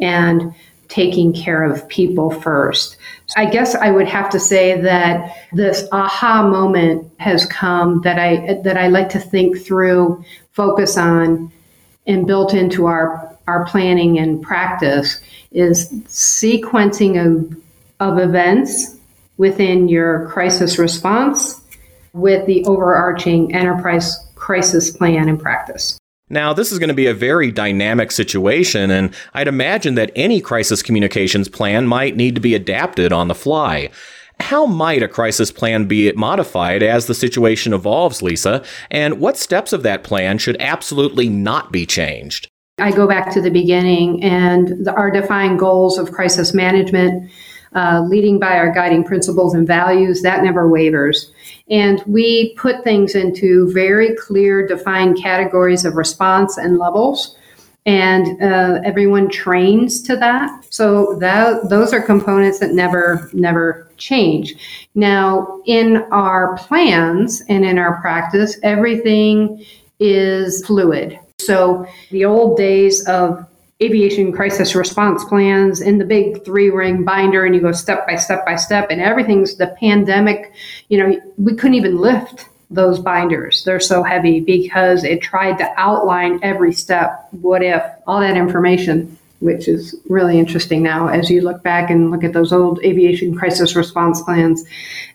and 0.00 0.54
taking 0.88 1.32
care 1.32 1.62
of 1.62 1.86
people 1.88 2.30
first. 2.30 2.96
I 3.36 3.46
guess 3.46 3.74
I 3.74 3.90
would 3.90 4.08
have 4.08 4.30
to 4.30 4.40
say 4.40 4.80
that 4.80 5.36
this 5.52 5.86
aha 5.92 6.46
moment 6.48 7.10
has 7.18 7.46
come 7.46 8.00
that 8.02 8.18
I 8.18 8.60
that 8.62 8.76
I 8.76 8.88
like 8.88 9.08
to 9.10 9.18
think 9.18 9.58
through, 9.58 10.24
focus 10.52 10.96
on, 10.96 11.52
and 12.06 12.26
built 12.26 12.54
into 12.54 12.86
our 12.86 13.36
our 13.46 13.66
planning 13.66 14.18
and 14.18 14.42
practice 14.42 15.20
is 15.52 15.90
sequencing 16.06 17.24
of 17.24 17.60
of 18.00 18.18
events 18.18 18.93
within 19.36 19.88
your 19.88 20.28
crisis 20.28 20.78
response 20.78 21.60
with 22.12 22.46
the 22.46 22.64
overarching 22.64 23.54
enterprise 23.54 24.16
crisis 24.34 24.90
plan 24.90 25.28
and 25.28 25.40
practice. 25.40 25.98
Now, 26.30 26.54
this 26.54 26.72
is 26.72 26.78
going 26.78 26.88
to 26.88 26.94
be 26.94 27.06
a 27.06 27.14
very 27.14 27.52
dynamic 27.52 28.10
situation, 28.10 28.90
and 28.90 29.14
I'd 29.34 29.48
imagine 29.48 29.94
that 29.96 30.12
any 30.16 30.40
crisis 30.40 30.82
communications 30.82 31.48
plan 31.48 31.86
might 31.86 32.16
need 32.16 32.34
to 32.34 32.40
be 32.40 32.54
adapted 32.54 33.12
on 33.12 33.28
the 33.28 33.34
fly. 33.34 33.90
How 34.40 34.66
might 34.66 35.02
a 35.02 35.08
crisis 35.08 35.52
plan 35.52 35.84
be 35.84 36.10
modified 36.12 36.82
as 36.82 37.06
the 37.06 37.14
situation 37.14 37.72
evolves, 37.72 38.22
Lisa? 38.22 38.64
And 38.90 39.20
what 39.20 39.36
steps 39.36 39.72
of 39.72 39.82
that 39.82 40.02
plan 40.02 40.38
should 40.38 40.56
absolutely 40.60 41.28
not 41.28 41.70
be 41.70 41.86
changed? 41.86 42.48
I 42.78 42.90
go 42.90 43.06
back 43.06 43.32
to 43.34 43.40
the 43.40 43.50
beginning 43.50 44.22
and 44.24 44.84
the, 44.84 44.92
our 44.94 45.10
defined 45.10 45.60
goals 45.60 45.98
of 45.98 46.10
crisis 46.10 46.52
management 46.52 47.30
uh, 47.74 48.04
leading 48.08 48.38
by 48.38 48.56
our 48.56 48.72
guiding 48.72 49.04
principles 49.04 49.54
and 49.54 49.66
values, 49.66 50.22
that 50.22 50.42
never 50.42 50.68
wavers. 50.68 51.32
And 51.70 52.02
we 52.06 52.54
put 52.56 52.84
things 52.84 53.14
into 53.14 53.72
very 53.72 54.14
clear, 54.16 54.66
defined 54.66 55.18
categories 55.20 55.84
of 55.84 55.94
response 55.94 56.56
and 56.56 56.78
levels. 56.78 57.36
And 57.86 58.42
uh, 58.42 58.80
everyone 58.82 59.28
trains 59.28 60.02
to 60.02 60.16
that. 60.16 60.64
So 60.70 61.16
that 61.20 61.68
those 61.68 61.92
are 61.92 62.00
components 62.00 62.58
that 62.60 62.72
never 62.72 63.28
never 63.34 63.90
change. 63.98 64.54
Now, 64.94 65.60
in 65.66 65.98
our 66.10 66.56
plans 66.56 67.42
and 67.48 67.64
in 67.64 67.78
our 67.78 68.00
practice, 68.00 68.58
everything 68.62 69.64
is 70.00 70.64
fluid. 70.64 71.18
So 71.40 71.86
the 72.10 72.24
old 72.24 72.56
days 72.56 73.06
of 73.06 73.46
aviation 73.84 74.32
crisis 74.32 74.74
response 74.74 75.24
plans 75.24 75.80
in 75.80 75.98
the 75.98 76.04
big 76.04 76.44
three 76.44 76.70
ring 76.70 77.04
binder 77.04 77.44
and 77.44 77.54
you 77.54 77.60
go 77.60 77.72
step 77.72 78.06
by 78.06 78.16
step 78.16 78.44
by 78.44 78.56
step 78.56 78.88
and 78.90 79.00
everything's 79.00 79.56
the 79.56 79.68
pandemic 79.78 80.52
you 80.88 80.98
know 80.98 81.20
we 81.38 81.54
couldn't 81.54 81.74
even 81.74 81.98
lift 81.98 82.48
those 82.70 82.98
binders 82.98 83.62
they're 83.64 83.80
so 83.80 84.02
heavy 84.02 84.40
because 84.40 85.04
it 85.04 85.20
tried 85.20 85.58
to 85.58 85.70
outline 85.76 86.38
every 86.42 86.72
step 86.72 87.28
what 87.32 87.62
if 87.62 87.82
all 88.06 88.20
that 88.20 88.36
information 88.36 89.16
which 89.44 89.68
is 89.68 89.94
really 90.08 90.38
interesting 90.38 90.82
now 90.82 91.08
as 91.08 91.28
you 91.28 91.42
look 91.42 91.62
back 91.62 91.90
and 91.90 92.10
look 92.10 92.24
at 92.24 92.32
those 92.32 92.50
old 92.50 92.82
aviation 92.82 93.36
crisis 93.36 93.76
response 93.76 94.22
plans. 94.22 94.64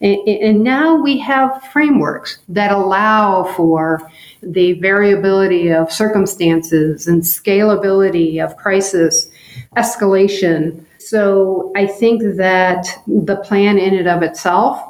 And, 0.01 0.17
and, 0.27 0.63
now 0.63 0.95
we 0.95 1.17
have 1.17 1.63
frameworks 1.73 2.37
that 2.49 2.71
allow 2.71 3.51
for 3.55 4.07
the 4.41 4.73
variability 4.73 5.69
of 5.69 5.91
circumstances 5.91 7.07
and 7.07 7.21
scalability 7.21 8.43
of 8.43 8.55
crisis 8.57 9.29
escalation. 9.75 10.85
So 10.99 11.71
I 11.75 11.87
think 11.87 12.21
that 12.37 12.87
the 13.07 13.37
plan 13.37 13.77
in 13.77 13.95
and 13.95 14.07
of 14.07 14.23
itself 14.23 14.81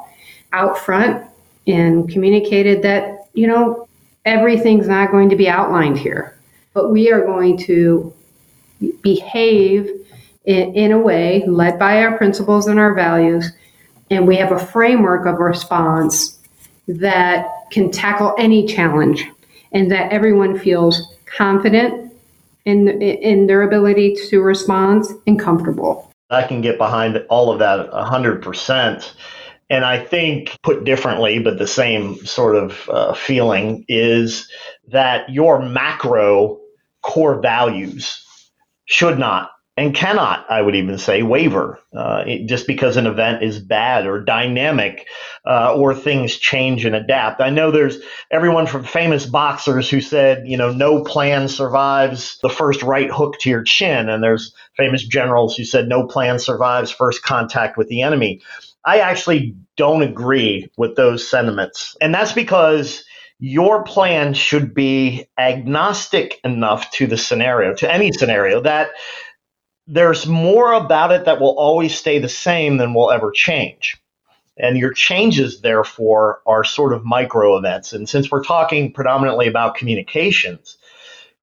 out 0.52 0.78
front 0.78 1.26
and 1.66 2.08
communicated 2.08 2.82
that, 2.82 3.28
you 3.34 3.46
know, 3.46 3.88
everything's 4.24 4.88
not 4.88 5.10
going 5.10 5.28
to 5.30 5.36
be 5.36 5.48
outlined 5.48 5.98
here, 5.98 6.36
but 6.74 6.90
we 6.90 7.10
are 7.10 7.24
going 7.24 7.56
to 7.58 8.12
behave 9.02 9.90
in, 10.44 10.74
in 10.74 10.92
a 10.92 10.98
way 10.98 11.44
led 11.46 11.78
by 11.78 12.02
our 12.02 12.16
principles 12.16 12.66
and 12.66 12.78
our 12.78 12.94
values. 12.94 13.52
And 14.10 14.26
we 14.26 14.36
have 14.36 14.52
a 14.52 14.58
framework 14.58 15.26
of 15.26 15.38
response 15.38 16.38
that 16.88 17.46
can 17.70 17.90
tackle 17.90 18.34
any 18.38 18.66
challenge 18.66 19.28
and 19.72 19.90
that 19.90 20.12
everyone 20.12 20.58
feels 20.58 21.14
confident 21.26 22.12
in, 22.64 22.88
in 23.02 23.46
their 23.46 23.62
ability 23.62 24.16
to 24.28 24.40
respond 24.40 25.04
and 25.26 25.38
comfortable. 25.38 26.10
I 26.30 26.44
can 26.44 26.60
get 26.60 26.78
behind 26.78 27.24
all 27.28 27.50
of 27.50 27.58
that 27.58 27.90
100%. 27.90 29.12
And 29.68 29.84
I 29.84 30.02
think, 30.02 30.56
put 30.62 30.84
differently, 30.84 31.38
but 31.38 31.58
the 31.58 31.66
same 31.66 32.16
sort 32.26 32.56
of 32.56 32.88
uh, 32.88 33.14
feeling, 33.14 33.84
is 33.88 34.48
that 34.88 35.28
your 35.30 35.60
macro 35.62 36.58
core 37.02 37.40
values 37.40 38.24
should 38.86 39.18
not 39.18 39.50
and 39.80 39.94
cannot, 39.94 40.44
I 40.50 40.60
would 40.60 40.76
even 40.76 40.98
say, 40.98 41.22
waver 41.22 41.80
uh, 41.96 42.22
it, 42.26 42.46
just 42.46 42.66
because 42.66 42.98
an 42.98 43.06
event 43.06 43.42
is 43.42 43.58
bad 43.58 44.06
or 44.06 44.22
dynamic 44.22 45.06
uh, 45.46 45.74
or 45.74 45.94
things 45.94 46.36
change 46.36 46.84
and 46.84 46.94
adapt. 46.94 47.40
I 47.40 47.48
know 47.48 47.70
there's 47.70 47.96
everyone 48.30 48.66
from 48.66 48.84
famous 48.84 49.24
boxers 49.24 49.88
who 49.88 50.02
said, 50.02 50.46
you 50.46 50.58
know, 50.58 50.70
no 50.70 51.02
plan 51.02 51.48
survives 51.48 52.38
the 52.42 52.50
first 52.50 52.82
right 52.82 53.10
hook 53.10 53.38
to 53.38 53.48
your 53.48 53.62
chin. 53.62 54.10
And 54.10 54.22
there's 54.22 54.54
famous 54.76 55.02
generals 55.02 55.56
who 55.56 55.64
said, 55.64 55.88
no 55.88 56.06
plan 56.06 56.38
survives 56.38 56.90
first 56.90 57.22
contact 57.22 57.78
with 57.78 57.88
the 57.88 58.02
enemy. 58.02 58.42
I 58.84 59.00
actually 59.00 59.56
don't 59.78 60.02
agree 60.02 60.70
with 60.76 60.94
those 60.96 61.26
sentiments. 61.26 61.96
And 62.02 62.14
that's 62.14 62.34
because 62.34 63.02
your 63.38 63.82
plan 63.84 64.34
should 64.34 64.74
be 64.74 65.26
agnostic 65.38 66.38
enough 66.44 66.90
to 66.90 67.06
the 67.06 67.16
scenario, 67.16 67.74
to 67.76 67.90
any 67.90 68.12
scenario, 68.12 68.60
that 68.60 68.90
there's 69.90 70.24
more 70.24 70.72
about 70.72 71.10
it 71.10 71.24
that 71.24 71.40
will 71.40 71.58
always 71.58 71.96
stay 71.96 72.20
the 72.20 72.28
same 72.28 72.76
than 72.76 72.94
will 72.94 73.10
ever 73.10 73.32
change. 73.32 74.00
And 74.56 74.78
your 74.78 74.92
changes, 74.92 75.62
therefore, 75.62 76.42
are 76.46 76.62
sort 76.62 76.92
of 76.92 77.04
micro 77.04 77.56
events. 77.56 77.92
And 77.92 78.08
since 78.08 78.30
we're 78.30 78.44
talking 78.44 78.92
predominantly 78.92 79.48
about 79.48 79.74
communications, 79.74 80.78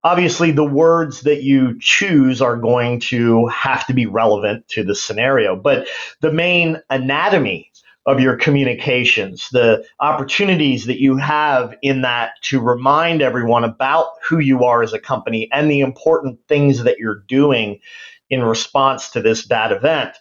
obviously 0.03 0.51
the 0.51 0.63
words 0.63 1.21
that 1.21 1.43
you 1.43 1.77
choose 1.79 2.41
are 2.41 2.55
going 2.55 3.01
to 3.01 3.47
have 3.47 3.85
to 3.87 3.93
be 3.93 4.05
relevant 4.05 4.67
to 4.69 4.83
the 4.83 4.95
scenario. 4.95 5.55
But 5.55 5.87
the 6.21 6.31
main 6.31 6.77
anatomy 6.89 7.71
of 8.05 8.21
your 8.21 8.37
communications, 8.37 9.49
the 9.51 9.83
opportunities 9.99 10.85
that 10.85 11.01
you 11.01 11.17
have 11.17 11.75
in 11.81 12.03
that 12.03 12.31
to 12.43 12.61
remind 12.61 13.21
everyone 13.21 13.65
about 13.65 14.07
who 14.25 14.39
you 14.39 14.63
are 14.63 14.81
as 14.81 14.93
a 14.93 14.99
company 14.99 15.49
and 15.51 15.69
the 15.69 15.81
important 15.81 16.39
things 16.47 16.83
that 16.83 16.99
you're 16.99 17.23
doing 17.27 17.81
in 18.29 18.43
response 18.43 19.11
to 19.11 19.21
this 19.21 19.45
bad 19.45 19.71
event, 19.71 20.11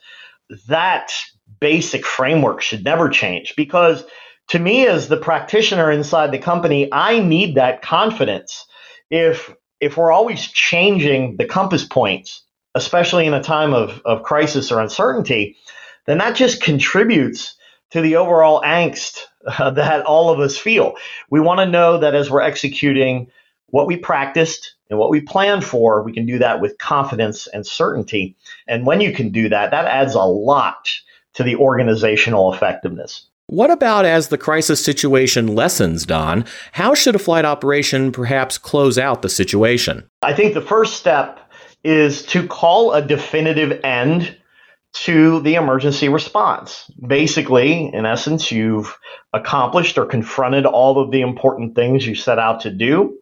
that 0.69 1.13
basic 1.61 2.05
framework 2.05 2.61
should 2.61 2.85
never 2.85 3.09
change. 3.09 3.55
Because 3.57 4.05
to 4.49 4.59
me 4.59 4.87
as 4.87 5.09
the 5.09 5.17
practitioner 5.17 5.91
inside 5.91 6.31
the 6.31 6.39
company 6.39 6.89
i 6.93 7.19
need 7.19 7.57
that 7.57 7.83
confidence. 7.83 8.67
If 9.11 9.55
if 9.81 9.97
we're 9.97 10.13
always 10.13 10.47
changing 10.47 11.37
the 11.37 11.47
compass 11.47 11.85
points 11.85 12.43
especially 12.75 13.27
in 13.27 13.33
a 13.33 13.43
time 13.43 13.73
of, 13.73 14.03
of 14.05 14.23
crisis 14.23 14.71
or 14.71 14.81
uncertainty 14.81 15.57
then 16.07 16.19
that 16.19 16.37
just 16.37 16.63
contributes 16.63 17.57
to 17.91 18.01
the 18.01 18.17
overall 18.17 18.63
angst 18.63 19.19
uh, 19.47 19.71
that 19.73 20.05
all 20.05 20.31
of 20.31 20.41
us 20.41 20.57
feel. 20.57 20.95
We 21.31 21.41
want 21.41 21.61
to 21.61 21.67
know 21.67 21.99
that 21.99 22.15
as 22.15 22.31
we're 22.31 22.41
executing 22.41 23.29
what 23.69 23.87
we 23.87 23.97
practiced 23.97 24.75
and 24.91 24.99
what 24.99 25.11
we 25.11 25.21
planned 25.21 25.65
for, 25.65 26.03
we 26.03 26.13
can 26.13 26.27
do 26.27 26.39
that 26.39 26.61
with 26.61 26.79
confidence 26.79 27.47
and 27.49 27.67
certainty. 27.67 28.37
And 28.69 28.87
when 28.87 29.01
you 29.01 29.13
can 29.13 29.31
do 29.31 29.49
that, 29.49 29.71
that 29.71 29.87
adds 29.87 30.15
a 30.15 30.23
lot 30.23 30.89
to 31.35 31.43
the 31.43 31.57
organizational 31.57 32.53
effectiveness. 32.53 33.27
What 33.49 33.71
about 33.71 34.05
as 34.05 34.29
the 34.29 34.39
crisis 34.39 34.85
situation 34.85 35.55
lessens, 35.55 36.05
Don? 36.05 36.45
How 36.73 36.95
should 36.95 37.15
a 37.15 37.21
flight 37.21 37.45
operation 37.45 38.11
perhaps 38.11 38.59
close 38.59 38.99
out 38.99 39.23
the 39.23 39.29
situation? 39.29 40.09
I 40.23 40.35
think 40.35 40.55
the 40.55 40.61
first 40.61 40.97
step 40.97 41.39
is 41.85 42.25
to 42.27 42.47
call 42.47 42.93
a 42.93 43.01
definitive 43.01 43.79
end 43.85 44.37
to 45.05 45.41
the 45.41 45.55
emergency 45.55 46.09
response. 46.09 46.91
Basically, 47.07 47.93
in 47.93 48.07
essence, 48.07 48.51
you've 48.51 48.97
accomplished 49.33 49.99
or 49.99 50.07
confronted 50.07 50.67
all 50.67 50.99
of 51.01 51.11
the 51.11 51.21
important 51.21 51.75
things 51.75 52.07
you 52.07 52.15
set 52.15 52.39
out 52.39 52.61
to 52.61 52.71
do, 52.71 53.19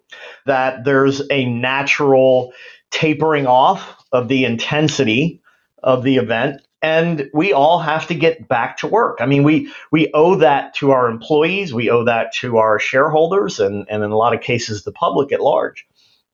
that 0.47 0.85
there's 0.85 1.23
a 1.31 1.45
natural 1.47 2.53
tapering 2.91 3.47
off 3.47 3.97
of 4.13 4.29
the 4.29 4.45
intensity 4.45 5.43
of 5.83 6.03
the 6.03 6.17
event 6.17 6.61
and 6.85 7.31
we 7.33 7.55
all 7.55 7.79
have 7.79 8.09
to 8.09 8.15
get 8.15 8.47
back 8.47 8.77
to 8.77 8.87
work. 8.87 9.17
I 9.23 9.25
mean, 9.25 9.43
we 9.43 9.73
we 9.91 10.11
owe 10.13 10.35
that 10.35 10.75
to 10.75 10.91
our 10.91 11.09
employees, 11.09 11.73
we 11.73 11.89
owe 11.89 12.05
that 12.05 12.35
to 12.35 12.59
our 12.59 12.79
shareholders, 12.79 13.59
and 13.59 13.87
and 13.89 14.05
in 14.05 14.11
a 14.11 14.17
lot 14.17 14.35
of 14.35 14.43
cases, 14.43 14.85
the 14.85 14.93
public 14.93 15.33
at 15.33 15.41
large. 15.41 15.87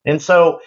And 0.05 0.21
so, 0.21 0.59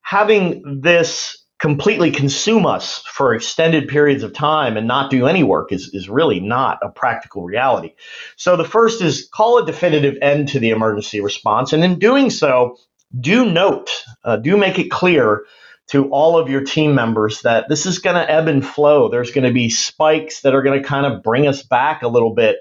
having 0.00 0.80
this 0.80 1.38
completely 1.58 2.10
consume 2.12 2.66
us 2.66 2.98
for 3.12 3.34
extended 3.34 3.88
periods 3.88 4.22
of 4.22 4.32
time 4.32 4.76
and 4.76 4.86
not 4.86 5.10
do 5.10 5.26
any 5.26 5.42
work 5.42 5.72
is, 5.72 5.90
is 5.92 6.08
really 6.08 6.38
not 6.38 6.78
a 6.82 6.88
practical 6.88 7.42
reality. 7.42 7.94
So 8.36 8.56
the 8.56 8.64
first 8.64 9.02
is 9.02 9.28
call 9.32 9.58
a 9.58 9.66
definitive 9.66 10.16
end 10.22 10.48
to 10.48 10.60
the 10.60 10.70
emergency 10.70 11.20
response. 11.20 11.72
And 11.72 11.82
in 11.82 11.98
doing 11.98 12.30
so, 12.30 12.76
do 13.18 13.50
note, 13.50 13.90
uh, 14.24 14.36
do 14.36 14.56
make 14.56 14.78
it 14.78 14.90
clear 14.90 15.44
to 15.88 16.08
all 16.10 16.38
of 16.38 16.48
your 16.48 16.62
team 16.62 16.94
members 16.94 17.42
that 17.42 17.68
this 17.68 17.86
is 17.86 17.98
going 17.98 18.16
to 18.16 18.30
ebb 18.30 18.46
and 18.46 18.64
flow. 18.64 19.08
There's 19.08 19.30
going 19.30 19.46
to 19.46 19.52
be 19.52 19.70
spikes 19.70 20.42
that 20.42 20.54
are 20.54 20.62
going 20.62 20.80
to 20.80 20.88
kind 20.88 21.06
of 21.06 21.22
bring 21.22 21.48
us 21.48 21.62
back 21.62 22.02
a 22.02 22.08
little 22.08 22.34
bit. 22.34 22.58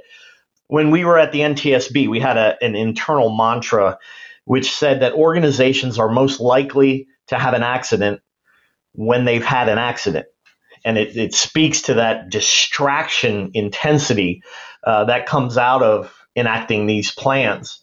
When 0.68 0.92
we 0.92 1.06
were 1.06 1.20
at 1.20 1.34
the 1.34 1.42
NTSB, 1.42 2.08
we 2.10 2.20
had 2.20 2.38
a, 2.38 2.58
an 2.62 2.76
internal 2.76 3.36
mantra 3.36 4.00
which 4.46 4.72
said 4.72 5.02
that 5.02 5.12
organizations 5.12 6.00
are 6.00 6.10
most 6.10 6.40
likely 6.40 7.08
to 7.28 7.38
have 7.38 7.54
an 7.54 7.64
accident 7.64 8.22
when 8.94 9.26
they've 9.26 9.46
had 9.46 9.70
an 9.70 9.78
accident. 9.78 10.26
And 10.86 10.98
it, 10.98 11.18
it 11.18 11.34
speaks 11.34 11.84
to 11.84 11.96
that 11.96 12.30
distraction 12.30 13.52
intensity 13.54 14.42
uh, 14.84 15.06
that 15.06 15.26
comes 15.26 15.58
out 15.58 15.84
of 15.84 16.14
enacting 16.36 16.86
these 16.86 17.12
plans. 17.12 17.82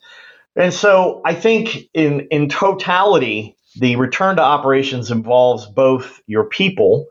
And 0.57 0.73
so 0.73 1.21
I 1.25 1.35
think 1.35 1.89
in, 1.93 2.29
in 2.31 2.49
totality, 2.49 3.57
the 3.77 3.97
return 3.97 4.37
to 4.37 4.43
operations 4.43 5.11
involves 5.11 5.67
both 5.67 6.21
your 6.27 6.45
people 6.45 7.07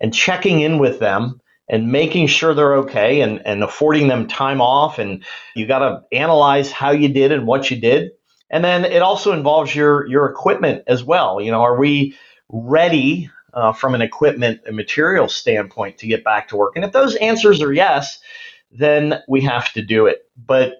and 0.00 0.12
checking 0.12 0.60
in 0.60 0.78
with 0.78 0.98
them 0.98 1.40
and 1.68 1.90
making 1.90 2.26
sure 2.26 2.52
they're 2.52 2.76
okay 2.76 3.22
and, 3.22 3.40
and 3.46 3.64
affording 3.64 4.08
them 4.08 4.28
time 4.28 4.60
off. 4.60 4.98
And 4.98 5.24
you 5.56 5.66
got 5.66 5.78
to 5.78 6.02
analyze 6.12 6.70
how 6.70 6.90
you 6.90 7.08
did 7.08 7.32
and 7.32 7.46
what 7.46 7.70
you 7.70 7.80
did. 7.80 8.10
And 8.50 8.62
then 8.62 8.84
it 8.84 9.00
also 9.00 9.32
involves 9.32 9.74
your, 9.74 10.06
your 10.06 10.26
equipment 10.26 10.84
as 10.86 11.02
well. 11.02 11.40
You 11.40 11.50
know, 11.50 11.62
are 11.62 11.78
we 11.78 12.14
ready 12.48 13.30
uh, 13.52 13.72
from 13.72 13.94
an 13.94 14.02
equipment 14.02 14.60
and 14.66 14.76
material 14.76 15.28
standpoint 15.28 15.98
to 15.98 16.06
get 16.06 16.24
back 16.24 16.48
to 16.48 16.56
work? 16.56 16.72
And 16.76 16.84
if 16.84 16.92
those 16.92 17.14
answers 17.16 17.62
are 17.62 17.72
yes, 17.72 18.18
then 18.70 19.22
we 19.28 19.42
have 19.42 19.72
to 19.74 19.82
do 19.82 20.06
it. 20.06 20.28
But 20.36 20.74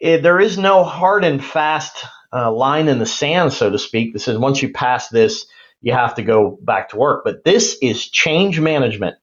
it, 0.00 0.22
there 0.22 0.40
is 0.40 0.58
no 0.58 0.84
hard 0.84 1.24
and 1.24 1.44
fast 1.44 2.04
uh, 2.32 2.50
line 2.52 2.88
in 2.88 2.98
the 2.98 3.06
sand, 3.06 3.52
so 3.52 3.70
to 3.70 3.78
speak. 3.78 4.12
This 4.12 4.28
is 4.28 4.38
once 4.38 4.62
you 4.62 4.72
pass 4.72 5.08
this, 5.08 5.46
you 5.80 5.92
have 5.92 6.14
to 6.16 6.22
go 6.22 6.58
back 6.62 6.88
to 6.90 6.96
work. 6.96 7.22
But 7.24 7.44
this 7.44 7.76
is 7.80 8.08
change 8.08 8.58
management 8.58 9.16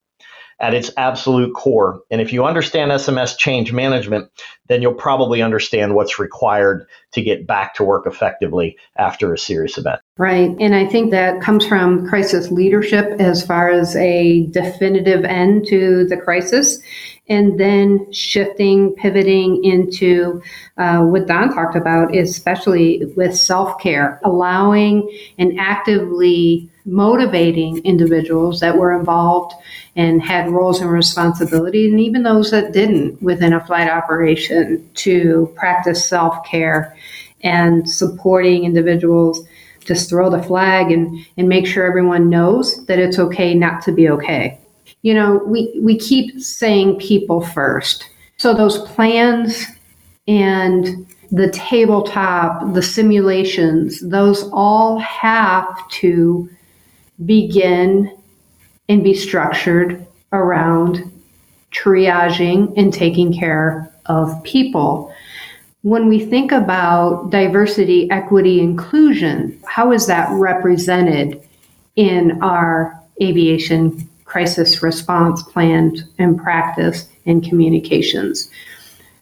at 0.62 0.76
its 0.76 0.91
absolute 0.95 1.54
core. 1.56 2.02
And 2.12 2.21
if 2.21 2.32
you 2.32 2.45
understand 2.45 2.91
SMS 2.91 3.36
change 3.36 3.74
management, 3.74 4.30
then 4.67 4.82
you'll 4.82 4.93
probably 4.93 5.41
understand 5.41 5.95
what's 5.95 6.19
required 6.19 6.88
to 7.13 7.21
get 7.21 7.47
back 7.47 7.74
to 7.76 7.84
work 7.84 8.06
effectively 8.06 8.78
after 8.95 9.34
a 9.34 9.38
serious 9.38 9.78
event. 9.78 10.00
Right. 10.17 10.56
And 10.60 10.76
I 10.76 10.86
think 10.86 11.12
that 11.12 11.41
comes 11.41 11.65
from 11.65 12.08
crisis 12.08 12.52
leadership 12.52 13.19
as 13.19 13.45
far 13.45 13.69
as 13.69 13.95
a 13.95 14.45
definitive 14.47 15.26
end 15.26 15.65
to 15.67 16.06
the 16.06 16.15
crisis. 16.15 16.80
And 17.28 17.60
then 17.60 18.12
shifting, 18.12 18.93
pivoting 18.95 19.63
into 19.63 20.41
uh, 20.78 21.02
what 21.02 21.28
Don 21.28 21.54
talked 21.54 21.76
about, 21.76 22.15
especially 22.15 23.06
with 23.15 23.36
self 23.36 23.80
care, 23.82 24.19
allowing 24.24 25.10
and 25.38 25.60
actively 25.60 26.70
motivating 26.86 27.78
individuals 27.86 28.60
that 28.60 28.78
were 28.78 28.98
involved 28.98 29.54
and 29.96 30.22
had 30.22 30.50
roles 30.50 30.82
and 30.82 30.91
responsibility, 30.91 31.89
and 31.89 32.00
even 32.00 32.24
those 32.24 32.52
that 32.52 32.74
didn't 32.74 33.22
within 33.22 33.54
a 33.54 33.65
flight 33.65 33.89
operation 33.89 34.89
to 34.96 35.52
practice 35.56 36.06
self 36.06 36.46
care 36.46 36.96
and 37.44 37.89
supporting 37.89 38.63
individuals 38.63 39.46
just 39.86 40.10
throw 40.10 40.30
the 40.30 40.44
flag 40.44 40.91
and, 40.91 41.26
and 41.38 41.50
make 41.50 41.65
sure 41.65 41.86
everyone 41.86 42.30
knows 42.30 42.86
that 42.86 43.00
it's 43.00 43.20
okay 43.20 43.54
not 43.54 43.82
to 43.84 43.91
be 43.91 44.10
okay. 44.10 44.60
You 45.02 45.13
know, 45.15 45.41
we, 45.46 45.80
we 45.82 45.98
keep 45.98 46.39
saying 46.39 47.00
people 47.00 47.41
first. 47.41 48.08
So 48.38 48.54
those 48.54 48.78
plans 48.89 49.65
and 50.28 51.08
the 51.32 51.50
tabletop, 51.50 52.74
the 52.74 52.84
simulations, 52.84 54.00
those 54.02 54.48
all 54.52 55.00
have 55.00 55.89
to 55.89 56.50
begin 57.25 58.15
and 58.89 59.03
be 59.03 59.13
structured 59.13 60.05
around 60.31 61.12
triaging 61.71 62.73
and 62.77 62.93
taking 62.93 63.34
care 63.38 63.91
of 64.05 64.43
people. 64.43 65.13
When 65.84 66.07
we 66.07 66.23
think 66.25 66.51
about 66.51 67.29
diversity, 67.29 68.10
equity, 68.12 68.60
inclusion, 68.60 69.60
how 69.65 69.91
is 69.91 70.07
that 70.07 70.29
represented 70.31 71.41
in 71.95 72.41
our 72.41 72.99
aviation 73.21 74.07
crisis 74.25 74.84
response 74.84 75.41
plan 75.43 75.95
and 76.17 76.38
practice 76.38 77.07
and 77.25 77.43
communications? 77.43 78.49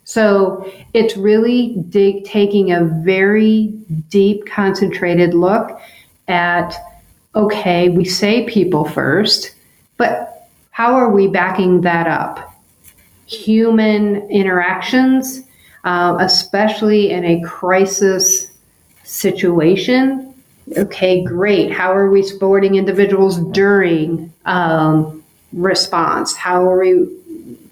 So 0.04 0.70
it's 0.94 1.16
really 1.16 1.76
dig- 1.90 2.26
taking 2.26 2.72
a 2.72 2.84
very 2.84 3.68
deep, 4.10 4.48
concentrated 4.48 5.34
look 5.34 5.80
at 6.28 6.76
okay, 7.36 7.90
we 7.90 8.06
say 8.06 8.46
people 8.46 8.86
first, 8.86 9.56
but 9.98 10.50
how 10.72 10.96
are 10.96 11.10
we 11.10 11.28
backing 11.28 11.82
that 11.82 12.08
up? 12.08 12.54
Human 13.26 14.30
interactions, 14.30 15.42
uh, 15.84 16.18
especially 16.20 17.12
in 17.12 17.24
a 17.26 17.42
crisis 17.42 18.52
situation. 19.04 20.34
Okay, 20.78 21.24
great. 21.24 21.72
How 21.72 21.94
are 21.94 22.10
we 22.10 22.24
supporting 22.24 22.76
individuals 22.76 23.40
during 23.52 24.32
um, 24.46 25.24
response? 25.54 26.36
How 26.36 26.64
are 26.64 26.80
we 26.80 27.08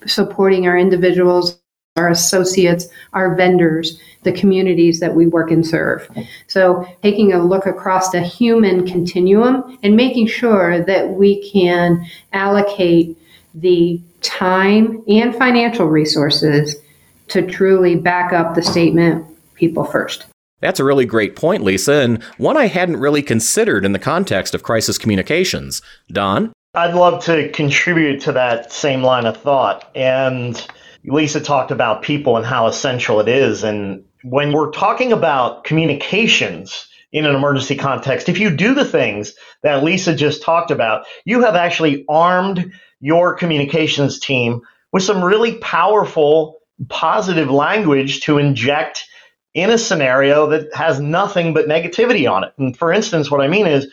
supporting 0.06 0.68
our 0.68 0.78
individuals, 0.78 1.60
our 1.98 2.10
associates, 2.10 2.88
our 3.14 3.36
vendors, 3.36 4.00
the 4.24 4.32
communities 4.32 5.00
that 5.00 5.16
we 5.16 5.28
work 5.28 5.52
and 5.52 5.66
serve? 5.66 6.10
So, 6.48 6.88
taking 7.02 7.34
a 7.34 7.44
look 7.44 7.66
across 7.66 8.12
the 8.12 8.22
human 8.22 8.86
continuum 8.86 9.78
and 9.84 9.96
making 9.96 10.28
sure 10.28 10.84
that 10.86 11.10
we 11.10 11.50
can 11.52 12.06
allocate 12.34 13.18
the 13.54 14.02
time 14.22 15.04
and 15.08 15.36
financial 15.36 15.88
resources 15.88 16.76
to 17.30 17.46
truly 17.46 17.96
back 17.96 18.34
up 18.34 18.56
the 18.56 18.62
statement 18.62 19.26
people 19.56 19.84
first. 19.84 20.26
That's 20.60 20.80
a 20.80 20.84
really 20.84 21.06
great 21.06 21.36
point, 21.36 21.64
Lisa, 21.64 21.94
and 21.94 22.24
one 22.38 22.58
I 22.58 22.66
hadn't 22.68 22.98
really 22.98 23.22
considered 23.22 23.86
in 23.86 23.92
the 23.92 24.00
context 24.00 24.56
of 24.56 24.64
crisis 24.64 24.98
communications. 24.98 25.82
Don? 26.12 26.52
I'd 26.74 26.96
love 26.96 27.24
to 27.26 27.50
contribute 27.50 28.22
to 28.22 28.32
that 28.34 28.72
same 28.72 29.04
line 29.04 29.26
of 29.26 29.38
thought. 29.38 29.90
And 29.96 30.66
Lisa 31.08 31.40
talked 31.40 31.72
about 31.72 32.02
people 32.02 32.38
and 32.38 32.46
how 32.46 32.68
essential 32.68 33.20
it 33.20 33.28
is. 33.28 33.64
And 33.64 34.04
when 34.24 34.52
we're 34.52 34.72
talking 34.72 35.14
about 35.14 35.64
communications 35.64 36.88
in 37.12 37.26
an 37.26 37.34
emergency 37.34 37.76
context, 37.76 38.28
if 38.28 38.40
you 38.40 38.50
do 38.50 38.74
the 38.74 38.86
things 38.86 39.34
that 39.64 39.84
Lisa 39.84 40.14
just 40.14 40.44
talked 40.44 40.70
about, 40.70 41.06
you 41.24 41.42
have 41.44 41.56
actually 41.56 42.04
armed 42.10 42.72
your 43.00 43.36
communications 43.36 44.20
team 44.20 44.62
with 44.92 45.04
some 45.04 45.24
really 45.24 45.58
powerful, 45.60 46.60
positive 46.90 47.50
language 47.50 48.22
to 48.22 48.38
inject 48.38 49.06
in 49.54 49.70
a 49.70 49.78
scenario 49.78 50.48
that 50.48 50.76
has 50.76 51.00
nothing 51.00 51.54
but 51.54 51.68
negativity 51.68 52.30
on 52.30 52.44
it. 52.44 52.54
And 52.58 52.76
for 52.78 52.92
instance, 52.92 53.32
what 53.32 53.42
I 53.42 53.48
mean 53.48 53.66
is 53.66 53.88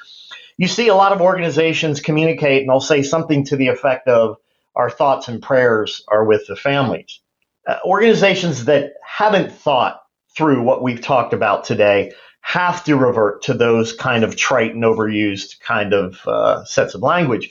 you 0.57 0.69
see 0.69 0.89
a 0.89 0.95
lot 0.95 1.13
of 1.13 1.21
organizations 1.21 2.01
communicate 2.01 2.63
and 2.63 2.69
they'll 2.69 2.81
say 2.81 3.03
something 3.03 3.45
to 3.47 3.57
the 3.57 3.69
effect 3.69 4.09
of, 4.09 4.37
our 4.75 4.91
thoughts 4.91 5.29
and 5.29 5.43
prayers 5.43 6.03
are 6.09 6.25
with 6.25 6.47
the 6.47 6.57
families. 6.57 7.21
Uh, 7.67 7.77
organizations 7.85 8.67
that 8.67 8.95
haven't 9.05 9.53
thought 9.53 10.01
through 10.37 10.63
what 10.63 10.83
we've 10.83 11.01
talked 11.01 11.33
about 11.33 11.65
today 11.65 12.13
have 12.41 12.85
to 12.85 12.97
revert 12.97 13.43
to 13.43 13.55
those 13.55 13.95
kind 13.95 14.23
of 14.23 14.37
trite 14.37 14.75
and 14.75 14.85
overused 14.85 15.61
kind 15.61 15.95
of 15.95 16.21
uh, 16.27 16.63
sets 16.65 16.95
of 16.95 17.01
language. 17.01 17.51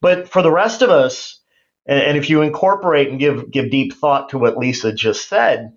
But 0.00 0.28
for 0.28 0.42
the 0.42 0.50
rest 0.50 0.82
of 0.82 0.90
us, 0.90 1.38
and, 1.86 2.00
and 2.00 2.18
if 2.18 2.28
you 2.28 2.42
incorporate 2.42 3.08
and 3.08 3.20
give 3.20 3.50
give 3.50 3.70
deep 3.70 3.94
thought 3.94 4.30
to 4.30 4.38
what 4.38 4.58
Lisa 4.58 4.92
just 4.92 5.28
said, 5.28 5.72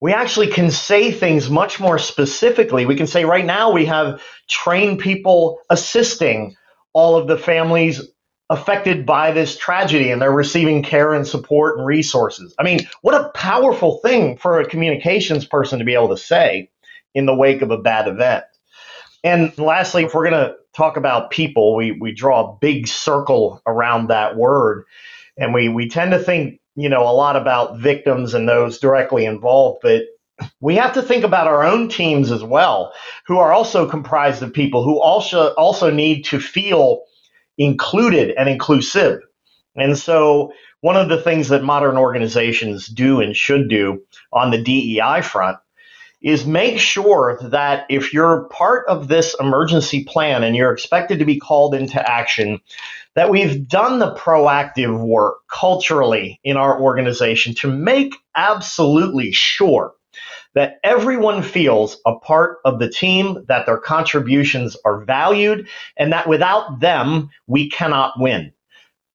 we 0.00 0.12
actually 0.12 0.48
can 0.48 0.70
say 0.70 1.12
things 1.12 1.48
much 1.48 1.80
more 1.80 1.98
specifically. 1.98 2.84
We 2.84 2.96
can 2.96 3.06
say 3.06 3.24
right 3.24 3.44
now 3.44 3.72
we 3.72 3.86
have 3.86 4.22
trained 4.48 4.98
people 4.98 5.60
assisting 5.70 6.56
all 6.92 7.16
of 7.16 7.26
the 7.26 7.38
families 7.38 8.02
affected 8.50 9.04
by 9.04 9.30
this 9.30 9.56
tragedy 9.56 10.10
and 10.10 10.22
they're 10.22 10.32
receiving 10.32 10.82
care 10.82 11.12
and 11.12 11.26
support 11.26 11.76
and 11.76 11.86
resources. 11.86 12.54
I 12.58 12.62
mean, 12.62 12.80
what 13.02 13.20
a 13.20 13.30
powerful 13.30 13.98
thing 13.98 14.38
for 14.38 14.58
a 14.58 14.68
communications 14.68 15.44
person 15.44 15.78
to 15.78 15.84
be 15.84 15.94
able 15.94 16.08
to 16.08 16.16
say 16.16 16.70
in 17.14 17.26
the 17.26 17.34
wake 17.34 17.62
of 17.62 17.70
a 17.70 17.78
bad 17.78 18.08
event. 18.08 18.44
And 19.22 19.56
lastly, 19.58 20.04
if 20.04 20.14
we're 20.14 20.30
going 20.30 20.46
to 20.46 20.54
talk 20.74 20.96
about 20.96 21.30
people, 21.30 21.76
we, 21.76 21.92
we 21.92 22.12
draw 22.12 22.48
a 22.48 22.58
big 22.60 22.86
circle 22.86 23.60
around 23.66 24.08
that 24.08 24.36
word. 24.36 24.84
And 25.36 25.52
we, 25.52 25.68
we 25.68 25.88
tend 25.88 26.12
to 26.12 26.18
think, 26.18 26.60
you 26.74 26.88
know, 26.88 27.02
a 27.02 27.12
lot 27.12 27.36
about 27.36 27.78
victims 27.78 28.32
and 28.32 28.48
those 28.48 28.78
directly 28.78 29.24
involved, 29.24 29.80
but 29.82 30.02
we 30.60 30.76
have 30.76 30.92
to 30.94 31.02
think 31.02 31.24
about 31.24 31.48
our 31.48 31.64
own 31.64 31.88
teams 31.88 32.30
as 32.30 32.44
well, 32.44 32.92
who 33.26 33.38
are 33.38 33.52
also 33.52 33.88
comprised 33.88 34.42
of 34.42 34.52
people 34.52 34.84
who 34.84 35.00
also 35.00 35.52
also 35.54 35.90
need 35.90 36.24
to 36.26 36.38
feel 36.38 37.02
included 37.58 38.34
and 38.38 38.48
inclusive. 38.48 39.20
And 39.76 39.98
so, 39.98 40.52
one 40.80 40.96
of 40.96 41.08
the 41.08 41.20
things 41.20 41.48
that 41.48 41.64
modern 41.64 41.96
organizations 41.96 42.86
do 42.86 43.20
and 43.20 43.36
should 43.36 43.68
do 43.68 44.02
on 44.32 44.50
the 44.50 44.62
DEI 44.62 45.22
front 45.22 45.58
is 46.20 46.46
make 46.46 46.78
sure 46.78 47.38
that 47.42 47.84
if 47.88 48.12
you're 48.12 48.48
part 48.50 48.86
of 48.88 49.08
this 49.08 49.36
emergency 49.40 50.04
plan 50.04 50.42
and 50.42 50.56
you're 50.56 50.72
expected 50.72 51.18
to 51.18 51.24
be 51.24 51.38
called 51.38 51.74
into 51.74 52.10
action, 52.10 52.60
that 53.14 53.30
we've 53.30 53.66
done 53.66 53.98
the 53.98 54.14
proactive 54.14 55.00
work 55.00 55.38
culturally 55.48 56.40
in 56.44 56.56
our 56.56 56.80
organization 56.80 57.54
to 57.54 57.70
make 57.70 58.14
absolutely 58.36 59.32
sure 59.32 59.92
that 60.54 60.78
everyone 60.82 61.42
feels 61.42 61.98
a 62.06 62.14
part 62.16 62.58
of 62.64 62.78
the 62.78 62.88
team, 62.88 63.44
that 63.48 63.66
their 63.66 63.78
contributions 63.78 64.76
are 64.84 65.04
valued, 65.04 65.68
and 65.96 66.12
that 66.12 66.28
without 66.28 66.80
them, 66.80 67.30
we 67.46 67.70
cannot 67.70 68.14
win. 68.18 68.52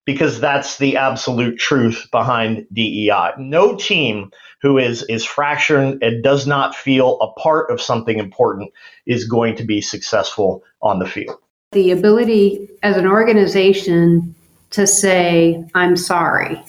Because 0.05 0.41
that's 0.41 0.77
the 0.77 0.97
absolute 0.97 1.57
truth 1.57 2.07
behind 2.11 2.67
DEI. 2.73 3.31
No 3.37 3.75
team 3.77 4.31
who 4.61 4.77
is, 4.77 5.03
is 5.03 5.25
fractured 5.25 6.03
and 6.03 6.23
does 6.23 6.45
not 6.45 6.75
feel 6.75 7.19
a 7.21 7.31
part 7.39 7.71
of 7.71 7.81
something 7.81 8.19
important 8.19 8.71
is 9.05 9.25
going 9.25 9.55
to 9.55 9.63
be 9.63 9.79
successful 9.79 10.63
on 10.81 10.99
the 10.99 11.05
field. 11.05 11.37
The 11.71 11.91
ability 11.91 12.69
as 12.83 12.97
an 12.97 13.07
organization 13.07 14.35
to 14.71 14.85
say, 14.87 15.63
I'm 15.73 15.95
sorry. 15.95 16.61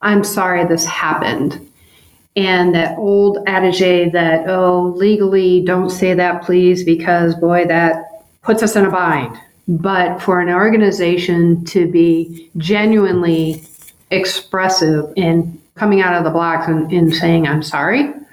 I'm 0.00 0.22
sorry 0.22 0.64
this 0.64 0.84
happened 0.84 1.63
and 2.36 2.74
that 2.74 2.98
old 2.98 3.38
adage 3.46 4.12
that 4.12 4.48
oh 4.48 4.92
legally 4.96 5.62
don't 5.64 5.90
say 5.90 6.14
that 6.14 6.42
please 6.42 6.84
because 6.84 7.34
boy 7.36 7.64
that 7.66 8.24
puts 8.42 8.62
us 8.62 8.76
in 8.76 8.84
a 8.84 8.90
bind. 8.90 9.36
But 9.66 10.18
for 10.18 10.40
an 10.40 10.50
organization 10.50 11.64
to 11.66 11.90
be 11.90 12.50
genuinely 12.58 13.64
expressive 14.10 15.12
and 15.16 15.60
coming 15.74 16.02
out 16.02 16.14
of 16.14 16.24
the 16.24 16.30
blocks 16.30 16.68
and, 16.68 16.92
and 16.92 17.12
saying 17.12 17.48
i'm 17.48 17.62
sorry 17.62 18.12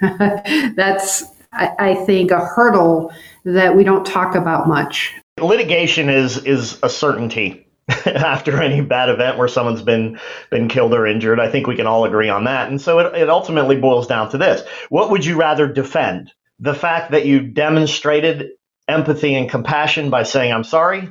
that's 0.76 1.24
I, 1.52 1.70
I 1.78 1.94
think 2.06 2.30
a 2.30 2.40
hurdle 2.40 3.12
that 3.44 3.76
we 3.76 3.84
don't 3.84 4.06
talk 4.06 4.34
about 4.34 4.68
much. 4.68 5.14
Litigation 5.40 6.08
is 6.08 6.38
is 6.44 6.78
a 6.82 6.88
certainty 6.88 7.66
after 8.06 8.62
any 8.62 8.80
bad 8.80 9.08
event 9.08 9.38
where 9.38 9.48
someone's 9.48 9.82
been 9.82 10.18
been 10.50 10.68
killed 10.68 10.94
or 10.94 11.06
injured. 11.06 11.40
I 11.40 11.50
think 11.50 11.66
we 11.66 11.76
can 11.76 11.86
all 11.86 12.04
agree 12.04 12.28
on 12.28 12.44
that. 12.44 12.68
And 12.68 12.80
so 12.80 12.98
it, 13.00 13.14
it 13.14 13.30
ultimately 13.30 13.76
boils 13.76 14.06
down 14.06 14.30
to 14.30 14.38
this: 14.38 14.62
What 14.88 15.10
would 15.10 15.24
you 15.24 15.38
rather 15.38 15.68
defend? 15.68 16.32
The 16.60 16.74
fact 16.74 17.12
that 17.12 17.26
you 17.26 17.40
demonstrated 17.40 18.50
empathy 18.88 19.34
and 19.34 19.50
compassion 19.50 20.10
by 20.10 20.24
saying 20.24 20.52
"I'm 20.52 20.64
sorry," 20.64 21.08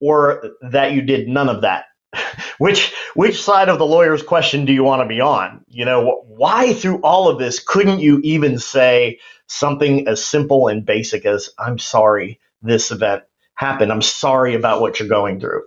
or 0.00 0.44
that 0.62 0.92
you 0.92 1.02
did 1.02 1.28
none 1.28 1.48
of 1.48 1.62
that? 1.62 1.86
which 2.58 2.92
which 3.14 3.42
side 3.42 3.68
of 3.68 3.78
the 3.78 3.86
lawyer's 3.86 4.22
question 4.22 4.64
do 4.64 4.72
you 4.72 4.84
want 4.84 5.02
to 5.02 5.08
be 5.08 5.20
on? 5.20 5.64
You 5.68 5.84
know, 5.84 6.24
why 6.26 6.74
through 6.74 7.00
all 7.02 7.28
of 7.28 7.38
this 7.38 7.60
couldn't 7.60 8.00
you 8.00 8.20
even 8.24 8.58
say 8.58 9.20
something 9.46 10.08
as 10.08 10.24
simple 10.24 10.68
and 10.68 10.84
basic 10.84 11.26
as 11.26 11.50
"I'm 11.58 11.78
sorry." 11.78 12.40
This 12.62 12.90
event 12.90 13.22
happened. 13.60 13.92
I'm 13.92 14.00
sorry 14.00 14.54
about 14.54 14.80
what 14.80 14.98
you're 14.98 15.08
going 15.08 15.38
through. 15.38 15.64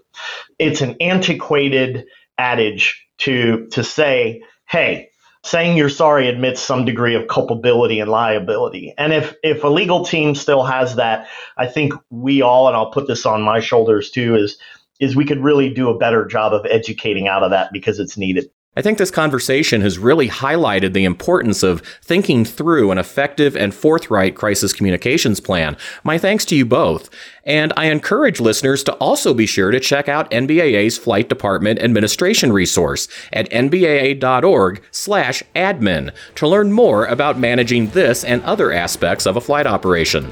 It's 0.58 0.82
an 0.82 0.96
antiquated 1.00 2.06
adage 2.40 3.06
to 3.20 3.68
to 3.68 3.84
say, 3.84 4.42
hey, 4.68 5.10
saying 5.44 5.78
you're 5.78 5.90
sorry 5.90 6.28
admits 6.28 6.60
some 6.60 6.86
degree 6.86 7.14
of 7.14 7.28
culpability 7.28 8.00
and 8.00 8.10
liability. 8.10 8.96
And 8.98 9.14
if 9.14 9.36
if 9.44 9.64
a 9.64 9.68
legal 9.68 10.04
team 10.06 10.34
still 10.34 10.64
has 10.64 10.96
that, 10.96 11.28
I 11.56 11.68
think 11.68 11.94
we 12.10 12.42
all, 12.42 12.68
and 12.68 12.76
I'll 12.76 12.90
put 12.90 13.08
this 13.08 13.28
on 13.28 13.44
my 13.44 13.60
shoulders 13.60 14.10
too, 14.10 14.36
is 14.36 14.58
is 15.00 15.16
we 15.16 15.26
could 15.26 15.44
really 15.44 15.70
do 15.70 15.90
a 15.90 15.98
better 15.98 16.26
job 16.26 16.52
of 16.52 16.66
educating 16.66 17.28
out 17.28 17.44
of 17.44 17.52
that 17.52 17.72
because 17.72 18.00
it's 18.00 18.18
needed. 18.18 18.50
I 18.76 18.82
think 18.82 18.98
this 18.98 19.12
conversation 19.12 19.82
has 19.82 20.00
really 20.00 20.28
highlighted 20.28 20.94
the 20.94 21.04
importance 21.04 21.62
of 21.62 21.82
thinking 22.02 22.44
through 22.44 22.90
an 22.90 22.98
effective 22.98 23.56
and 23.56 23.72
forthright 23.72 24.36
crisis 24.36 24.74
communications 24.74 25.40
plan. 25.40 25.78
My 26.04 26.18
thanks 26.18 26.44
to 26.46 26.56
you 26.56 26.66
both. 26.66 27.08
And 27.46 27.72
I 27.78 27.86
encourage 27.86 28.40
listeners 28.40 28.84
to 28.86 28.94
also 28.94 29.36
be 29.36 29.46
sure 29.46 29.70
to 29.70 29.80
check 29.80 30.10
out 30.10 30.32
NBAA's 30.32 30.98
Flight 30.98 31.30
Department 31.30 31.80
Administration 31.84 32.52
resource 32.52 33.08
at 33.32 33.48
nbaa.org 33.52 34.82
slash 34.90 35.44
admin 35.56 36.12
to 36.36 36.48
learn 36.48 36.72
more 36.72 37.06
about 37.06 37.38
managing 37.38 37.90
this 37.90 38.24
and 38.24 38.42
other 38.42 38.72
aspects 38.72 39.28
of 39.28 39.38
a 39.38 39.42
flight 39.42 39.68
operation. 39.68 40.32